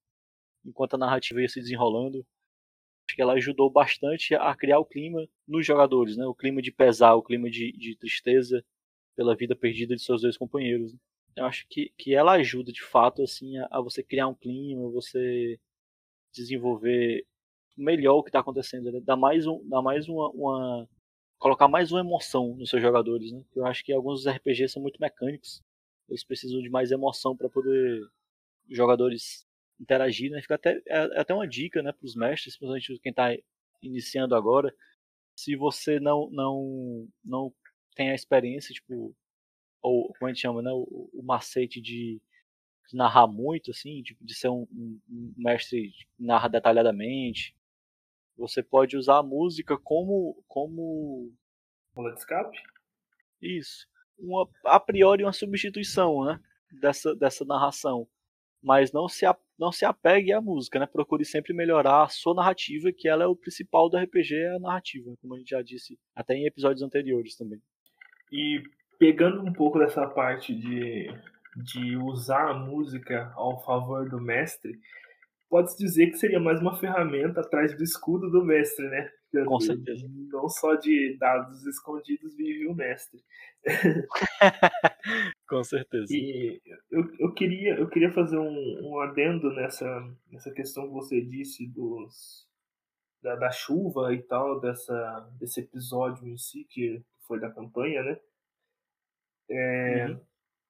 enquanto 0.66 0.96
a 0.96 0.98
narrativa 0.98 1.42
ia 1.42 1.50
se 1.50 1.60
desenrolando. 1.60 2.26
Acho 3.08 3.16
que 3.16 3.22
ela 3.22 3.34
ajudou 3.34 3.70
bastante 3.70 4.36
a 4.36 4.56
criar 4.56 4.80
o 4.80 4.86
clima 4.86 5.28
nos 5.48 5.66
jogadores, 5.66 6.18
né? 6.18 6.26
O 6.26 6.36
clima 6.36 6.62
de 6.62 6.72
pesar, 6.72 7.14
o 7.16 7.24
clima 7.24 7.50
de, 7.50 7.72
de 7.74 7.96
tristeza 7.96 8.64
pela 9.16 9.36
vida 9.36 9.56
perdida 9.56 9.96
de 9.96 10.02
seus 10.02 10.22
dois 10.24 10.38
companheiros. 10.38 10.94
Né? 10.94 11.00
Eu 11.38 11.46
acho 11.46 11.66
que, 11.70 11.94
que 11.98 12.16
ela 12.16 12.34
ajuda, 12.34 12.72
de 12.72 12.84
fato, 12.84 13.24
assim, 13.24 13.58
a, 13.60 13.68
a 13.72 13.82
você 13.82 14.04
criar 14.04 14.28
um 14.28 14.36
clima, 14.36 14.90
você 14.90 15.60
desenvolver 16.34 17.26
melhor 17.78 18.16
o 18.18 18.24
que 18.24 18.30
está 18.30 18.40
acontecendo, 18.40 18.92
né? 18.92 19.00
Dá 19.02 19.16
mais, 19.16 19.46
um, 19.46 19.62
dá 19.70 19.82
mais 19.82 20.10
uma, 20.10 20.30
uma, 20.32 20.90
colocar 21.38 21.68
mais 21.68 21.92
uma 21.92 22.02
emoção 22.02 22.56
nos 22.56 22.70
seus 22.70 22.82
jogadores, 22.82 23.32
né? 23.32 23.44
Eu 23.56 23.66
acho 23.66 23.84
que 23.84 23.94
alguns 23.94 24.28
RPGs 24.28 24.74
são 24.74 24.82
muito 24.82 25.00
mecânicos, 25.00 25.64
eles 26.10 26.24
precisam 26.24 26.62
de 26.62 26.70
mais 26.70 26.92
emoção 26.92 27.36
para 27.36 27.50
poder 27.50 28.02
os 28.70 28.76
jogadores 28.76 29.46
interagir, 29.80 30.32
né? 30.32 30.42
Fica 30.42 30.56
até 30.56 30.82
é, 30.88 31.18
é 31.18 31.20
até 31.20 31.34
uma 31.34 31.48
dica, 31.48 31.82
né, 31.84 31.92
para 31.92 32.06
os 32.06 32.16
mestres, 32.16 32.58
principalmente 32.58 33.00
quem 33.02 33.12
está 33.12 33.30
iniciando 33.82 34.36
agora, 34.36 34.74
se 35.36 35.56
você 35.56 36.00
não 36.00 36.30
não 36.32 37.08
não 37.24 37.54
tem 37.96 38.12
a 38.12 38.16
experiência, 38.16 38.74
tipo, 38.74 39.16
ou 39.82 40.14
como 40.14 40.28
a 40.28 40.34
gente 40.34 40.42
chama, 40.42 40.62
né, 40.62 40.72
o, 40.72 41.10
o 41.14 41.24
macete 41.24 41.82
de 41.82 42.22
narrar 42.94 43.28
muito, 43.28 43.72
assim, 43.72 44.02
tipo, 44.04 44.24
de 44.26 44.34
ser 44.36 44.50
um, 44.50 44.68
um, 44.72 45.00
um 45.10 45.34
mestre 45.38 45.92
que 45.92 46.06
narra 46.20 46.48
detalhadamente, 46.48 47.57
você 48.38 48.62
pode 48.62 48.96
usar 48.96 49.18
a 49.18 49.24
música 49.24 49.78
como. 49.78 50.44
como. 50.48 51.34
Uma 51.96 52.14
de 52.14 52.20
escape? 52.20 52.58
Isso. 53.42 53.88
Uma, 54.18 54.48
a 54.66 54.80
priori 54.80 55.24
uma 55.24 55.34
substituição, 55.34 56.26
né? 56.26 56.40
Dessa, 56.82 57.16
dessa 57.16 57.44
narração. 57.46 58.08
Mas 58.62 58.92
não 58.92 59.08
se, 59.08 59.26
não 59.58 59.72
se 59.72 59.86
apegue 59.86 60.34
à 60.34 60.42
música, 60.42 60.80
né? 60.80 60.86
Procure 60.86 61.26
sempre 61.26 61.54
melhorar 61.54 62.04
a 62.04 62.10
sua 62.10 62.34
narrativa, 62.34 62.92
que 62.96 63.08
ela 63.08 63.24
é 63.24 63.28
o 63.28 63.36
principal 63.36 63.90
do 63.90 63.98
RPG, 63.98 64.36
é 64.36 64.56
a 64.56 64.60
narrativa, 64.60 65.16
como 65.22 65.36
a 65.36 65.38
gente 65.38 65.50
já 65.50 65.62
disse 65.62 65.98
até 66.16 66.36
em 66.36 66.46
episódios 66.46 66.82
anteriores 66.82 67.36
também. 67.36 67.62
E 68.32 68.62
pegando 69.00 69.42
um 69.42 69.54
pouco 69.54 69.80
dessa 69.80 70.06
parte 70.08 70.54
de, 70.54 71.08
de 71.56 71.96
usar 71.98 72.50
a 72.50 72.54
música 72.54 73.32
ao 73.36 73.64
favor 73.64 74.10
do 74.10 74.20
mestre, 74.20 74.80
pode-se 75.50 75.78
dizer 75.78 76.08
que 76.08 76.18
seria 76.18 76.40
mais 76.40 76.62
uma 76.62 76.78
ferramenta 76.78 77.42
atrás 77.42 77.76
do 77.76 77.84
escudo 77.84 78.30
do 78.30 78.44
mestre, 78.44 78.88
né? 78.90 79.10
Com 79.46 79.60
certeza. 79.60 80.08
Não 80.32 80.48
só 80.48 80.76
de 80.76 81.18
dados 81.20 81.66
escondidos 81.66 82.36
vive 82.36 82.68
o 82.68 82.74
mestre. 82.74 83.24
Com 85.48 85.64
certeza. 85.64 86.06
E 86.10 86.62
eu, 86.90 87.04
eu, 87.20 87.34
queria, 87.34 87.76
eu 87.76 87.90
queria 87.90 88.12
fazer 88.12 88.38
um, 88.38 88.80
um 88.82 89.00
adendo 89.02 89.52
nessa, 89.54 89.86
nessa 90.32 90.52
questão 90.52 90.88
que 90.88 90.94
você 90.94 91.22
disse 91.22 91.68
dos, 91.68 92.48
da, 93.22 93.36
da 93.36 93.52
chuva 93.52 94.14
e 94.14 94.22
tal, 94.24 94.60
dessa, 94.60 95.30
desse 95.40 95.60
episódio 95.62 96.28
em 96.28 96.38
si, 96.38 96.66
que 96.70 97.02
foi 97.28 97.40
da 97.40 97.52
campanha, 97.52 98.04
né? 98.04 98.20
É, 99.50 100.08
uhum. 100.08 100.22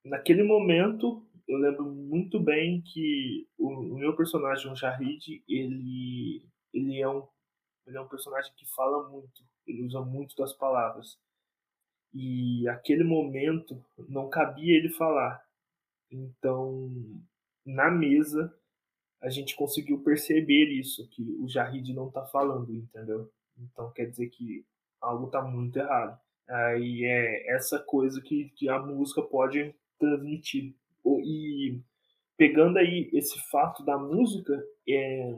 Naquele 0.05 0.43
momento, 0.43 1.26
eu 1.47 1.57
lembro 1.57 1.85
muito 1.85 2.39
bem 2.39 2.81
que 2.81 3.47
o, 3.57 3.69
o 3.69 3.97
meu 3.97 4.15
personagem, 4.15 4.71
o 4.71 4.75
Jahid, 4.75 5.43
ele, 5.47 6.45
ele, 6.73 7.01
é 7.01 7.07
um, 7.07 7.25
ele 7.85 7.97
é 7.97 8.01
um 8.01 8.07
personagem 8.07 8.51
que 8.55 8.65
fala 8.75 9.07
muito, 9.09 9.43
ele 9.65 9.83
usa 9.83 10.01
muito 10.01 10.35
das 10.35 10.53
palavras. 10.53 11.17
E 12.13 12.67
aquele 12.67 13.03
momento 13.03 13.83
não 14.09 14.29
cabia 14.29 14.77
ele 14.77 14.89
falar. 14.89 15.41
Então, 16.11 16.91
na 17.65 17.91
mesa, 17.91 18.53
a 19.21 19.29
gente 19.29 19.55
conseguiu 19.55 20.03
perceber 20.03 20.69
isso, 20.71 21.07
que 21.09 21.21
o 21.39 21.47
Jahid 21.47 21.93
não 21.93 22.09
tá 22.09 22.25
falando, 22.25 22.73
entendeu? 22.73 23.31
Então 23.57 23.91
quer 23.91 24.05
dizer 24.05 24.29
que 24.29 24.65
algo 25.01 25.27
tá 25.27 25.41
muito 25.41 25.77
errado. 25.77 26.19
Aí 26.47 27.03
é 27.03 27.55
essa 27.55 27.79
coisa 27.79 28.21
que, 28.21 28.49
que 28.55 28.69
a 28.69 28.79
música 28.79 29.21
pode 29.21 29.75
transmitir. 29.99 30.75
E 31.23 31.81
pegando 32.37 32.77
aí 32.77 33.09
esse 33.13 33.39
fato 33.49 33.83
da 33.83 33.97
música 33.97 34.53
é, 34.87 35.35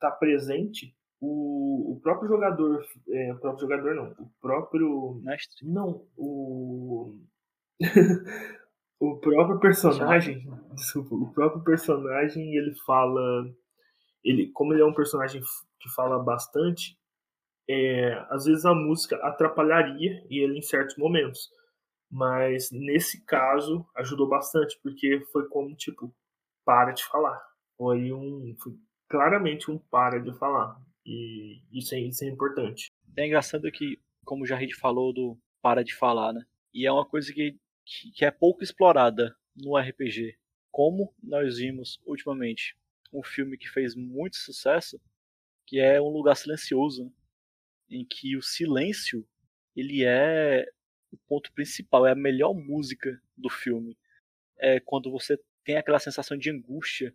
tá 0.00 0.10
presente, 0.10 0.96
o, 1.20 1.92
o 1.92 2.00
próprio 2.00 2.28
jogador, 2.28 2.84
é, 3.08 3.32
o 3.32 3.38
próprio 3.38 3.60
jogador 3.62 3.94
não, 3.94 4.10
o 4.12 4.30
próprio 4.40 5.20
mestre, 5.22 5.66
não, 5.66 6.06
o 6.16 7.18
o 8.98 9.16
próprio 9.16 9.60
personagem, 9.60 10.46
desculpa, 10.74 11.14
o 11.14 11.32
próprio 11.32 11.62
personagem 11.62 12.54
ele 12.54 12.74
fala, 12.86 13.50
ele 14.24 14.50
como 14.52 14.72
ele 14.72 14.82
é 14.82 14.86
um 14.86 14.94
personagem 14.94 15.42
que 15.78 15.90
fala 15.94 16.18
bastante, 16.18 16.98
é, 17.68 18.24
às 18.30 18.44
vezes 18.44 18.64
a 18.64 18.74
música 18.74 19.16
atrapalharia 19.16 20.24
ele 20.30 20.58
em 20.58 20.62
certos 20.62 20.96
momentos. 20.96 21.50
Mas 22.10 22.70
nesse 22.70 23.24
caso 23.24 23.86
ajudou 23.96 24.28
bastante, 24.28 24.78
porque 24.82 25.20
foi 25.32 25.48
como 25.48 25.74
tipo, 25.74 26.14
para 26.64 26.92
de 26.92 27.04
falar. 27.04 27.40
Foi 27.76 28.12
um. 28.12 28.54
Foi 28.62 28.74
claramente 29.08 29.70
um 29.70 29.78
para 29.78 30.18
de 30.20 30.32
falar. 30.38 30.80
E 31.04 31.62
isso 31.72 31.94
é, 31.94 32.00
isso 32.00 32.24
é 32.24 32.28
importante. 32.28 32.90
É 33.16 33.26
engraçado 33.26 33.70
que, 33.70 34.00
como 34.24 34.42
o 34.42 34.46
Jarid 34.46 34.74
falou 34.74 35.12
do 35.12 35.38
para 35.62 35.82
de 35.82 35.94
falar, 35.94 36.32
né? 36.32 36.44
E 36.72 36.86
é 36.86 36.92
uma 36.92 37.06
coisa 37.06 37.32
que, 37.32 37.56
que, 37.84 38.10
que 38.12 38.24
é 38.24 38.30
pouco 38.30 38.62
explorada 38.62 39.34
no 39.56 39.76
RPG. 39.76 40.36
Como 40.70 41.14
nós 41.22 41.58
vimos 41.58 42.00
ultimamente 42.04 42.76
um 43.12 43.22
filme 43.22 43.56
que 43.56 43.68
fez 43.68 43.94
muito 43.94 44.36
sucesso, 44.36 45.00
que 45.66 45.80
é 45.80 46.00
Um 46.00 46.08
Lugar 46.08 46.36
Silencioso, 46.36 47.04
né? 47.04 47.10
em 47.88 48.04
que 48.04 48.36
o 48.36 48.42
silêncio 48.42 49.26
ele 49.74 50.04
é 50.04 50.66
o 51.10 51.16
ponto 51.28 51.52
principal, 51.52 52.06
é 52.06 52.12
a 52.12 52.16
melhor 52.16 52.54
música 52.54 53.20
do 53.36 53.48
filme. 53.48 53.96
É 54.58 54.80
quando 54.80 55.10
você 55.10 55.38
tem 55.64 55.76
aquela 55.76 55.98
sensação 55.98 56.36
de 56.36 56.50
angústia, 56.50 57.14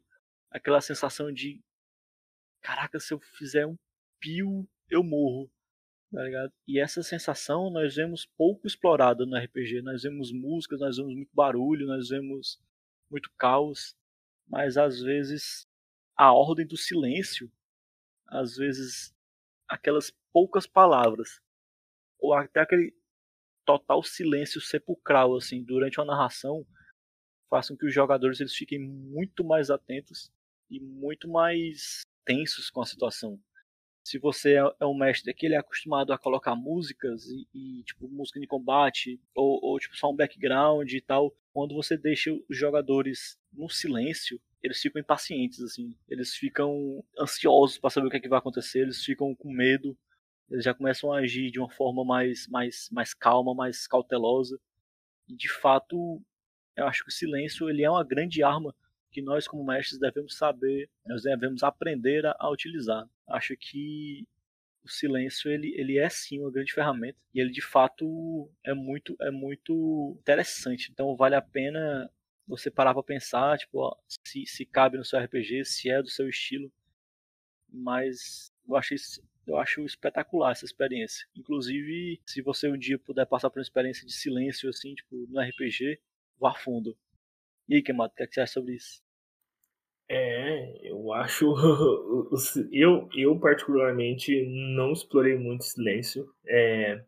aquela 0.49 0.81
sensação 0.81 1.31
de 1.31 1.61
caraca, 2.61 2.99
se 2.99 3.13
eu 3.13 3.19
fizer 3.19 3.65
um 3.65 3.77
pio, 4.19 4.67
eu 4.89 5.03
morro. 5.03 5.51
Tá 6.11 6.21
ligado? 6.23 6.51
E 6.67 6.77
essa 6.77 7.01
sensação 7.01 7.69
nós 7.69 7.95
vemos 7.95 8.25
pouco 8.37 8.67
explorada 8.67 9.25
no 9.25 9.37
RPG. 9.37 9.81
Nós 9.81 10.03
vemos 10.03 10.31
músicas, 10.31 10.81
nós 10.81 10.97
vemos 10.97 11.15
muito 11.15 11.33
barulho, 11.33 11.87
nós 11.87 12.09
vemos 12.09 12.61
muito 13.09 13.31
caos, 13.37 13.95
mas 14.45 14.77
às 14.77 15.01
vezes 15.01 15.65
a 16.15 16.33
ordem 16.33 16.67
do 16.67 16.75
silêncio, 16.75 17.51
às 18.27 18.55
vezes 18.55 19.15
aquelas 19.67 20.11
poucas 20.33 20.67
palavras, 20.67 21.41
ou 22.19 22.33
até 22.33 22.59
aquele 22.59 22.93
total 23.65 24.03
silêncio 24.03 24.59
sepulcral 24.59 25.35
assim 25.35 25.63
durante 25.63 25.99
uma 25.99 26.05
narração 26.05 26.65
façam 27.51 27.75
que 27.75 27.85
os 27.85 27.93
jogadores 27.93 28.39
eles 28.39 28.55
fiquem 28.55 28.79
muito 28.79 29.43
mais 29.43 29.69
atentos 29.69 30.31
e 30.69 30.79
muito 30.79 31.27
mais 31.27 32.01
tensos 32.23 32.69
com 32.69 32.81
a 32.81 32.85
situação. 32.85 33.37
Se 34.03 34.17
você 34.17 34.55
é, 34.55 34.63
é 34.79 34.85
um 34.85 34.97
mestre 34.97 35.33
que 35.33 35.45
ele 35.45 35.55
é 35.55 35.57
acostumado 35.57 36.13
a 36.13 36.17
colocar 36.17 36.55
músicas 36.55 37.25
e, 37.25 37.47
e 37.53 37.83
tipo 37.83 38.07
música 38.07 38.39
de 38.39 38.47
combate 38.47 39.19
ou, 39.35 39.59
ou, 39.61 39.77
tipo 39.77 39.95
só 39.97 40.09
um 40.09 40.15
background 40.15 40.91
e 40.91 41.01
tal, 41.01 41.35
quando 41.53 41.75
você 41.75 41.97
deixa 41.97 42.31
os 42.31 42.57
jogadores 42.57 43.37
no 43.51 43.69
silêncio, 43.69 44.41
eles 44.63 44.79
ficam 44.79 45.01
impacientes 45.01 45.61
assim, 45.61 45.95
eles 46.07 46.33
ficam 46.33 47.03
ansiosos 47.19 47.77
para 47.77 47.89
saber 47.89 48.07
o 48.07 48.09
que, 48.09 48.17
é 48.17 48.19
que 48.19 48.29
vai 48.29 48.39
acontecer, 48.39 48.79
eles 48.79 49.03
ficam 49.03 49.35
com 49.35 49.51
medo 49.51 49.95
eles 50.51 50.65
já 50.65 50.73
começam 50.73 51.13
a 51.13 51.19
agir 51.19 51.49
de 51.49 51.59
uma 51.59 51.69
forma 51.69 52.03
mais, 52.03 52.45
mais, 52.47 52.89
mais 52.91 53.13
calma, 53.13 53.55
mais 53.55 53.87
cautelosa. 53.87 54.59
E 55.27 55.33
de 55.33 55.49
fato, 55.49 56.21
eu 56.75 56.85
acho 56.85 57.03
que 57.03 57.09
o 57.09 57.13
silêncio 57.13 57.69
ele 57.69 57.83
é 57.83 57.89
uma 57.89 58.03
grande 58.03 58.43
arma 58.43 58.75
que 59.11 59.21
nós 59.21 59.47
como 59.47 59.65
mestres 59.65 59.99
devemos 59.99 60.35
saber, 60.35 60.89
nós 61.05 61.23
devemos 61.23 61.63
aprender 61.63 62.25
a, 62.25 62.35
a 62.37 62.49
utilizar. 62.49 63.07
Acho 63.27 63.55
que 63.55 64.27
o 64.83 64.89
silêncio 64.89 65.49
ele, 65.49 65.73
ele 65.77 65.97
é 65.97 66.09
sim 66.09 66.39
uma 66.39 66.51
grande 66.51 66.73
ferramenta 66.73 67.17
e 67.33 67.39
ele 67.39 67.51
de 67.51 67.61
fato 67.61 68.49
é 68.63 68.73
muito 68.73 69.15
é 69.21 69.31
muito 69.31 70.17
interessante. 70.19 70.91
Então 70.91 71.15
vale 71.15 71.35
a 71.35 71.41
pena 71.41 72.09
você 72.45 72.69
parar 72.69 72.93
para 72.93 73.03
pensar, 73.03 73.57
tipo, 73.57 73.79
ó, 73.79 73.95
se, 74.25 74.45
se 74.45 74.65
cabe 74.65 74.97
no 74.97 75.05
seu 75.05 75.17
RPG, 75.19 75.63
se 75.63 75.89
é 75.89 76.01
do 76.01 76.09
seu 76.09 76.27
estilo. 76.27 76.69
Mas 77.69 78.51
eu 78.67 78.75
achei 78.75 78.97
eu 79.51 79.57
acho 79.57 79.81
espetacular 79.81 80.51
essa 80.51 80.65
experiência. 80.65 81.27
Inclusive, 81.35 82.21
se 82.25 82.41
você 82.41 82.69
um 82.69 82.77
dia 82.77 82.97
puder 82.97 83.25
passar 83.25 83.49
por 83.49 83.59
uma 83.59 83.63
experiência 83.63 84.05
de 84.05 84.13
silêncio, 84.13 84.69
assim, 84.69 84.95
tipo, 84.95 85.27
no 85.29 85.41
RPG, 85.41 85.99
vá 86.39 86.53
fundo. 86.55 86.97
E 87.67 87.75
aí, 87.75 87.81
Kemato, 87.83 88.13
o 88.13 88.17
que, 88.17 88.23
é 88.23 88.27
que 88.27 88.33
você 88.33 88.41
acha 88.41 88.53
sobre 88.53 88.75
isso? 88.75 89.01
É, 90.09 90.89
eu 90.89 91.13
acho. 91.13 91.53
Eu, 92.71 93.09
eu 93.15 93.39
particularmente, 93.39 94.45
não 94.75 94.91
explorei 94.91 95.37
muito 95.37 95.63
silêncio. 95.63 96.33
É, 96.45 97.03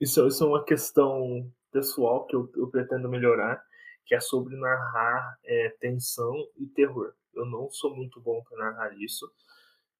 isso, 0.00 0.26
isso 0.26 0.44
é 0.44 0.46
uma 0.46 0.64
questão 0.64 1.50
pessoal 1.72 2.26
que 2.26 2.36
eu, 2.36 2.50
eu 2.56 2.68
pretendo 2.68 3.08
melhorar, 3.08 3.62
que 4.06 4.14
é 4.14 4.20
sobre 4.20 4.56
narrar 4.56 5.38
é, 5.44 5.70
tensão 5.80 6.34
e 6.58 6.66
terror. 6.66 7.12
Eu 7.34 7.46
não 7.46 7.70
sou 7.70 7.94
muito 7.94 8.20
bom 8.20 8.42
para 8.42 8.58
narrar 8.58 8.94
isso. 8.98 9.30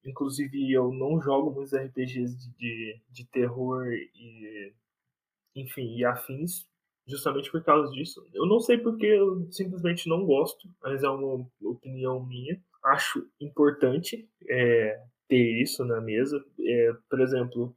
Inclusive, 0.04 0.70
eu 0.72 0.92
não 0.92 1.20
jogo 1.20 1.50
muitos 1.50 1.74
RPGs 1.74 2.36
de, 2.36 2.50
de, 2.56 3.00
de 3.10 3.26
terror 3.26 3.86
e. 3.92 4.72
Enfim, 5.56 5.96
e 5.96 6.04
afins, 6.04 6.66
justamente 7.06 7.50
por 7.50 7.62
causa 7.62 7.90
disso. 7.92 8.26
Eu 8.34 8.46
não 8.46 8.58
sei 8.60 8.76
porque 8.76 9.06
eu 9.06 9.50
simplesmente 9.52 10.08
não 10.08 10.24
gosto, 10.26 10.68
mas 10.82 11.02
é 11.02 11.08
uma 11.08 11.46
opinião 11.62 12.24
minha. 12.24 12.60
Acho 12.84 13.26
importante 13.40 14.28
é, 14.48 15.00
ter 15.28 15.62
isso 15.62 15.84
na 15.84 16.00
mesa. 16.00 16.44
É, 16.60 16.92
por 17.08 17.20
exemplo, 17.20 17.74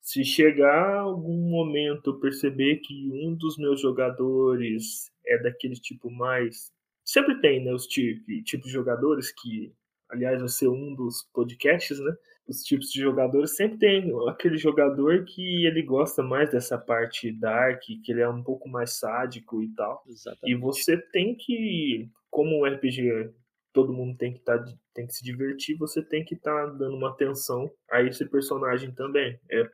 se 0.00 0.24
chegar 0.24 1.00
algum 1.00 1.50
momento 1.50 2.10
eu 2.10 2.20
perceber 2.20 2.76
que 2.76 3.10
um 3.12 3.34
dos 3.34 3.56
meus 3.58 3.80
jogadores 3.80 5.10
é 5.26 5.36
daquele 5.42 5.74
tipo 5.74 6.10
mais. 6.10 6.72
Sempre 7.04 7.40
tem, 7.40 7.64
né? 7.64 7.72
Os 7.72 7.86
tipos 7.86 8.24
tipo 8.44 8.64
de 8.64 8.70
jogadores 8.70 9.32
que 9.32 9.72
aliás, 10.10 10.40
vai 10.40 10.48
ser 10.48 10.68
um 10.68 10.94
dos 10.94 11.22
podcasts, 11.32 11.98
né? 11.98 12.12
Os 12.46 12.62
tipos 12.62 12.90
de 12.90 13.00
jogadores 13.00 13.56
sempre 13.56 13.78
tem 13.78 14.12
aquele 14.28 14.56
jogador 14.56 15.24
que 15.24 15.66
ele 15.66 15.82
gosta 15.82 16.22
mais 16.22 16.50
dessa 16.50 16.78
parte 16.78 17.32
dark, 17.32 17.80
que 17.82 18.12
ele 18.12 18.20
é 18.20 18.28
um 18.28 18.42
pouco 18.42 18.68
mais 18.68 18.92
sádico 18.98 19.62
e 19.62 19.68
tal. 19.74 20.04
Exatamente. 20.08 20.50
E 20.50 20.54
você 20.54 20.96
tem 20.96 21.34
que, 21.34 22.08
como 22.30 22.60
um 22.60 22.64
RPG, 22.64 23.32
todo 23.72 23.92
mundo 23.92 24.16
tem 24.16 24.32
que 24.32 24.40
tá, 24.40 24.64
tem 24.94 25.06
que 25.06 25.14
se 25.14 25.24
divertir, 25.24 25.76
você 25.76 26.00
tem 26.00 26.24
que 26.24 26.34
estar 26.34 26.66
tá 26.66 26.72
dando 26.72 26.96
uma 26.96 27.10
atenção 27.10 27.70
a 27.90 28.00
esse 28.00 28.24
personagem 28.24 28.92
também. 28.92 29.38
É, 29.50 29.60
é 29.60 29.68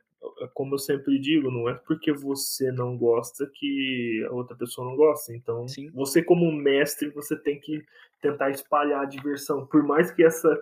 como 0.53 0.75
eu 0.75 0.79
sempre 0.79 1.19
digo, 1.19 1.51
não 1.51 1.69
é 1.69 1.73
porque 1.73 2.11
você 2.11 2.71
não 2.71 2.97
gosta 2.97 3.49
que 3.53 4.25
a 4.29 4.33
outra 4.33 4.55
pessoa 4.55 4.87
não 4.87 4.95
gosta. 4.95 5.33
Então, 5.35 5.67
Sim. 5.67 5.89
você 5.91 6.23
como 6.23 6.51
mestre, 6.51 7.09
você 7.09 7.35
tem 7.35 7.59
que 7.59 7.83
tentar 8.21 8.49
espalhar 8.49 9.01
a 9.01 9.05
diversão, 9.05 9.65
por 9.65 9.83
mais 9.83 10.11
que 10.11 10.23
essa 10.23 10.57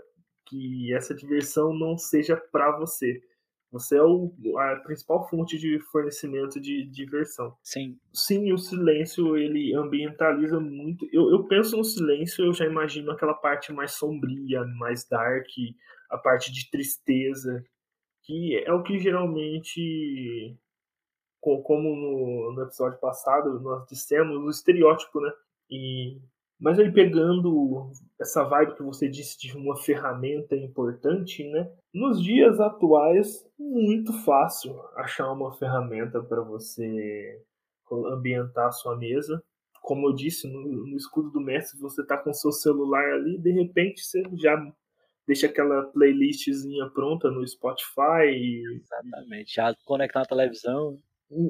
que 0.47 0.93
essa 0.93 1.15
diversão 1.15 1.73
não 1.73 1.97
seja 1.97 2.35
para 2.35 2.77
você. 2.77 3.21
Você 3.71 3.95
é 3.95 4.03
o, 4.03 4.33
a 4.57 4.75
principal 4.81 5.25
fonte 5.29 5.57
de 5.57 5.79
fornecimento 5.79 6.59
de 6.59 6.83
diversão. 6.83 7.55
Sim. 7.63 7.97
Sim, 8.11 8.51
o 8.51 8.57
silêncio 8.57 9.37
ele 9.37 9.73
ambientaliza 9.73 10.59
muito. 10.59 11.07
Eu, 11.13 11.29
eu 11.31 11.45
penso 11.45 11.77
no 11.77 11.83
silêncio, 11.85 12.43
eu 12.43 12.53
já 12.53 12.65
imagino 12.65 13.11
aquela 13.11 13.33
parte 13.33 13.71
mais 13.71 13.93
sombria, 13.93 14.65
mais 14.77 15.07
dark, 15.07 15.47
a 16.09 16.17
parte 16.17 16.51
de 16.51 16.69
tristeza, 16.69 17.63
que 18.23 18.57
é 18.65 18.73
o 18.73 18.83
que 18.83 18.99
geralmente, 18.99 20.57
como 21.39 21.95
no, 21.95 22.53
no 22.53 22.63
episódio 22.63 22.99
passado 22.99 23.59
nós 23.59 23.85
dissemos, 23.87 24.37
o 24.37 24.49
estereótipo, 24.49 25.19
né? 25.19 25.31
E 25.69 26.19
mas 26.61 26.77
aí 26.77 26.91
pegando 26.91 27.89
essa 28.19 28.43
vibe 28.43 28.75
que 28.75 28.83
você 28.83 29.09
disse 29.09 29.35
de 29.39 29.57
uma 29.57 29.75
ferramenta 29.75 30.55
importante, 30.55 31.43
né? 31.49 31.67
Nos 31.91 32.23
dias 32.23 32.59
atuais, 32.59 33.43
muito 33.57 34.13
fácil 34.21 34.79
achar 34.95 35.31
uma 35.31 35.51
ferramenta 35.57 36.21
para 36.21 36.41
você 36.41 37.43
ambientar 38.13 38.67
a 38.67 38.71
sua 38.71 38.95
mesa. 38.95 39.43
Como 39.81 40.07
eu 40.07 40.13
disse, 40.13 40.47
no, 40.47 40.85
no 40.85 40.95
escudo 40.95 41.31
do 41.31 41.41
mestre, 41.41 41.79
você 41.79 42.05
tá 42.05 42.15
com 42.15 42.31
seu 42.31 42.51
celular 42.51 43.11
ali, 43.13 43.39
de 43.39 43.51
repente 43.51 44.05
você 44.05 44.21
já 44.33 44.55
deixa 45.27 45.47
aquela 45.47 45.83
playlistzinha 45.83 46.89
pronta 46.89 47.29
no 47.29 47.47
Spotify. 47.47 48.63
Exatamente, 48.75 49.53
já 49.53 49.75
conectar 49.85 50.21
na 50.21 50.25
televisão. 50.25 50.99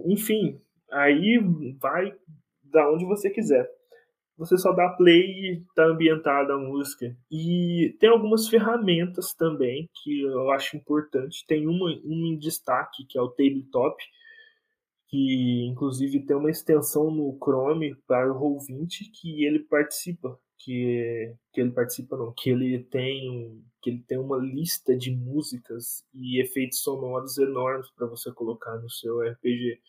Enfim, 0.06 0.60
aí 0.92 1.40
vai 1.80 2.14
da 2.64 2.90
onde 2.92 3.06
você 3.06 3.30
quiser 3.30 3.70
você 4.42 4.58
só 4.58 4.72
dá 4.72 4.90
play 4.90 5.22
e 5.22 5.64
tá 5.76 5.86
ambientada 5.86 6.56
a 6.56 6.58
música. 6.58 7.16
E 7.30 7.96
tem 8.00 8.10
algumas 8.10 8.48
ferramentas 8.48 9.36
também 9.36 9.88
que 10.02 10.22
eu 10.22 10.50
acho 10.50 10.76
importante. 10.76 11.46
Tem 11.48 11.68
uma, 11.68 11.92
uma 12.04 12.28
em 12.28 12.40
destaque, 12.40 13.06
que 13.08 13.20
é 13.20 13.22
o 13.22 13.30
Tabletop, 13.30 13.96
que 15.08 15.68
inclusive 15.68 16.26
tem 16.26 16.36
uma 16.36 16.50
extensão 16.50 17.12
no 17.12 17.38
Chrome 17.38 17.96
para 18.08 18.34
o 18.34 18.40
Roll20 18.40 19.12
que 19.14 19.46
ele 19.46 19.60
participa. 19.60 20.40
Que, 20.64 21.36
que 21.52 21.62
ele 21.62 21.72
participa 21.72 22.16
não, 22.16 22.32
que 22.34 22.50
ele 22.50 22.84
tem 22.84 23.64
que 23.82 23.90
ele 23.90 24.04
tem 24.08 24.20
uma 24.20 24.38
lista 24.38 24.96
de 24.96 25.10
músicas 25.10 26.06
e 26.14 26.40
efeitos 26.40 26.82
sonoros 26.82 27.38
enormes 27.40 27.90
para 27.96 28.06
você 28.06 28.32
colocar 28.32 28.78
no 28.78 28.90
seu 28.90 29.22
RPG. 29.22 29.82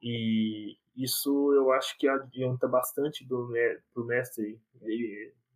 E 0.00 0.76
isso 0.96 1.52
eu 1.52 1.72
acho 1.72 1.98
que 1.98 2.06
adianta 2.06 2.68
bastante 2.68 3.26
do, 3.26 3.52
pro 3.92 4.06
mestre, 4.06 4.60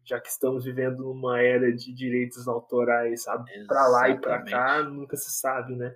já 0.05 0.21
que 0.21 0.29
estamos 0.29 0.65
vivendo 0.65 1.05
numa 1.05 1.41
era 1.41 1.71
de 1.73 1.95
direitos 1.95 2.49
autorais, 2.49 3.25
para 3.69 3.89
lá 3.89 4.09
e 4.09 4.21
para 4.21 4.43
cá, 4.43 4.83
nunca 4.83 5.17
se 5.17 5.31
sabe, 5.31 5.77
né? 5.77 5.95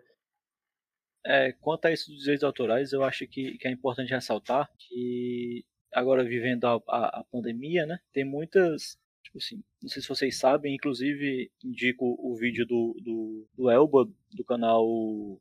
É, 1.25 1.53
quanto 1.53 1.87
a 1.87 1.92
isso 1.92 2.11
dos 2.11 2.20
direitos 2.20 2.44
autorais, 2.44 2.92
eu 2.92 3.03
acho 3.03 3.27
que, 3.27 3.57
que 3.57 3.66
é 3.66 3.70
importante 3.70 4.12
ressaltar 4.12 4.68
que 4.77 5.64
agora 5.92 6.24
vivendo 6.24 6.64
a, 6.64 6.74
a, 6.88 7.20
a, 7.20 7.24
pandemia, 7.24 7.87
né, 7.87 7.98
tem 8.12 8.24
muitas, 8.24 8.98
tipo 9.22 9.38
assim, 9.38 9.62
não 9.81 9.88
sei 9.88 10.02
se 10.02 10.09
vocês 10.09 10.38
sabem, 10.38 10.74
inclusive 10.74 11.50
indico 11.64 12.16
o 12.18 12.35
vídeo 12.37 12.66
do, 12.66 12.96
do, 13.02 13.48
do 13.55 13.70
Elba, 13.70 14.09
do 14.33 14.44
canal 14.44 14.87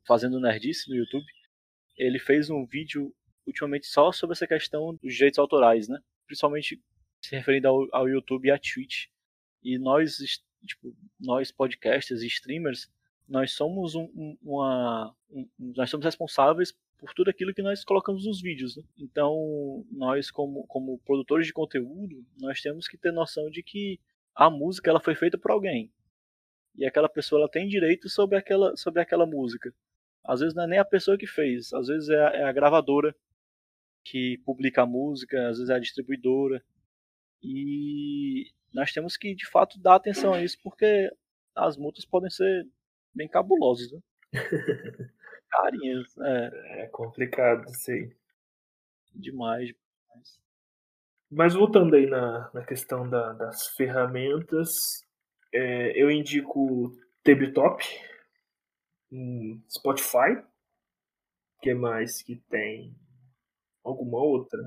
Fazendo 0.06 0.40
Nerdice 0.40 0.88
no 0.88 0.96
YouTube, 0.96 1.26
ele 1.96 2.18
fez 2.18 2.50
um 2.50 2.66
vídeo 2.66 3.14
ultimamente 3.46 3.86
só 3.86 4.12
sobre 4.12 4.34
essa 4.34 4.46
questão 4.46 4.94
dos 5.02 5.14
direitos 5.14 5.38
autorais, 5.38 5.88
né? 5.88 5.98
Principalmente 6.26 6.80
se 7.20 7.36
referindo 7.36 7.68
ao, 7.68 7.88
ao 7.92 8.08
YouTube 8.08 8.46
e 8.46 8.50
à 8.50 8.58
Twitch. 8.58 9.06
E 9.62 9.78
nós, 9.78 10.16
tipo, 10.66 10.94
nós 11.20 11.52
podcasters 11.52 12.22
e 12.22 12.26
streamers, 12.26 12.90
nós 13.28 13.52
somos 13.52 13.94
um, 13.94 14.04
um, 14.14 14.36
uma, 14.42 15.14
um, 15.30 15.48
nós 15.58 15.90
somos 15.90 16.04
responsáveis 16.04 16.74
por 17.02 17.12
tudo 17.14 17.30
aquilo 17.30 17.52
que 17.52 17.62
nós 17.62 17.82
colocamos 17.82 18.24
nos 18.24 18.40
vídeos. 18.40 18.76
Né? 18.76 18.84
Então, 18.96 19.84
nós 19.90 20.30
como, 20.30 20.64
como 20.68 21.00
produtores 21.00 21.48
de 21.48 21.52
conteúdo, 21.52 22.24
nós 22.38 22.60
temos 22.60 22.86
que 22.86 22.96
ter 22.96 23.10
noção 23.10 23.50
de 23.50 23.60
que 23.60 23.98
a 24.32 24.48
música 24.48 24.88
ela 24.88 25.00
foi 25.00 25.16
feita 25.16 25.36
por 25.36 25.50
alguém 25.50 25.92
e 26.76 26.86
aquela 26.86 27.08
pessoa 27.08 27.40
ela 27.40 27.50
tem 27.50 27.66
direito 27.66 28.08
sobre 28.08 28.38
aquela 28.38 28.76
sobre 28.76 29.02
aquela 29.02 29.26
música. 29.26 29.74
Às 30.24 30.38
vezes 30.38 30.54
não 30.54 30.62
é 30.62 30.66
nem 30.68 30.78
a 30.78 30.84
pessoa 30.84 31.18
que 31.18 31.26
fez, 31.26 31.72
às 31.72 31.88
vezes 31.88 32.08
é 32.08 32.24
a, 32.24 32.28
é 32.28 32.44
a 32.44 32.52
gravadora 32.52 33.12
que 34.04 34.38
publica 34.44 34.82
a 34.82 34.86
música, 34.86 35.48
às 35.48 35.58
vezes 35.58 35.70
é 35.70 35.74
a 35.74 35.80
distribuidora. 35.80 36.64
E 37.42 38.52
nós 38.72 38.92
temos 38.92 39.16
que, 39.16 39.34
de 39.34 39.46
fato, 39.48 39.80
dar 39.80 39.96
atenção 39.96 40.32
a 40.32 40.40
isso, 40.40 40.56
porque 40.62 41.10
as 41.52 41.76
multas 41.76 42.04
podem 42.04 42.30
ser 42.30 42.68
bem 43.12 43.26
cabulosas. 43.28 43.90
Né? 43.90 44.00
Carinhas. 45.52 46.16
É. 46.18 46.82
é 46.82 46.86
complicado 46.88 47.64
isso 47.70 47.90
aí. 47.90 48.10
Demais, 49.14 49.68
demais. 49.68 50.40
Mas 51.30 51.54
voltando 51.54 51.94
aí 51.94 52.06
na, 52.06 52.50
na 52.52 52.64
questão 52.64 53.08
da, 53.08 53.32
das 53.34 53.68
ferramentas, 53.68 54.70
é, 55.52 55.92
eu 56.00 56.10
indico 56.10 56.96
Tabletop, 57.22 57.84
Spotify, 59.70 60.42
que 61.60 61.74
mais 61.74 62.22
que 62.22 62.36
tem? 62.48 62.94
Alguma 63.84 64.18
outra? 64.18 64.58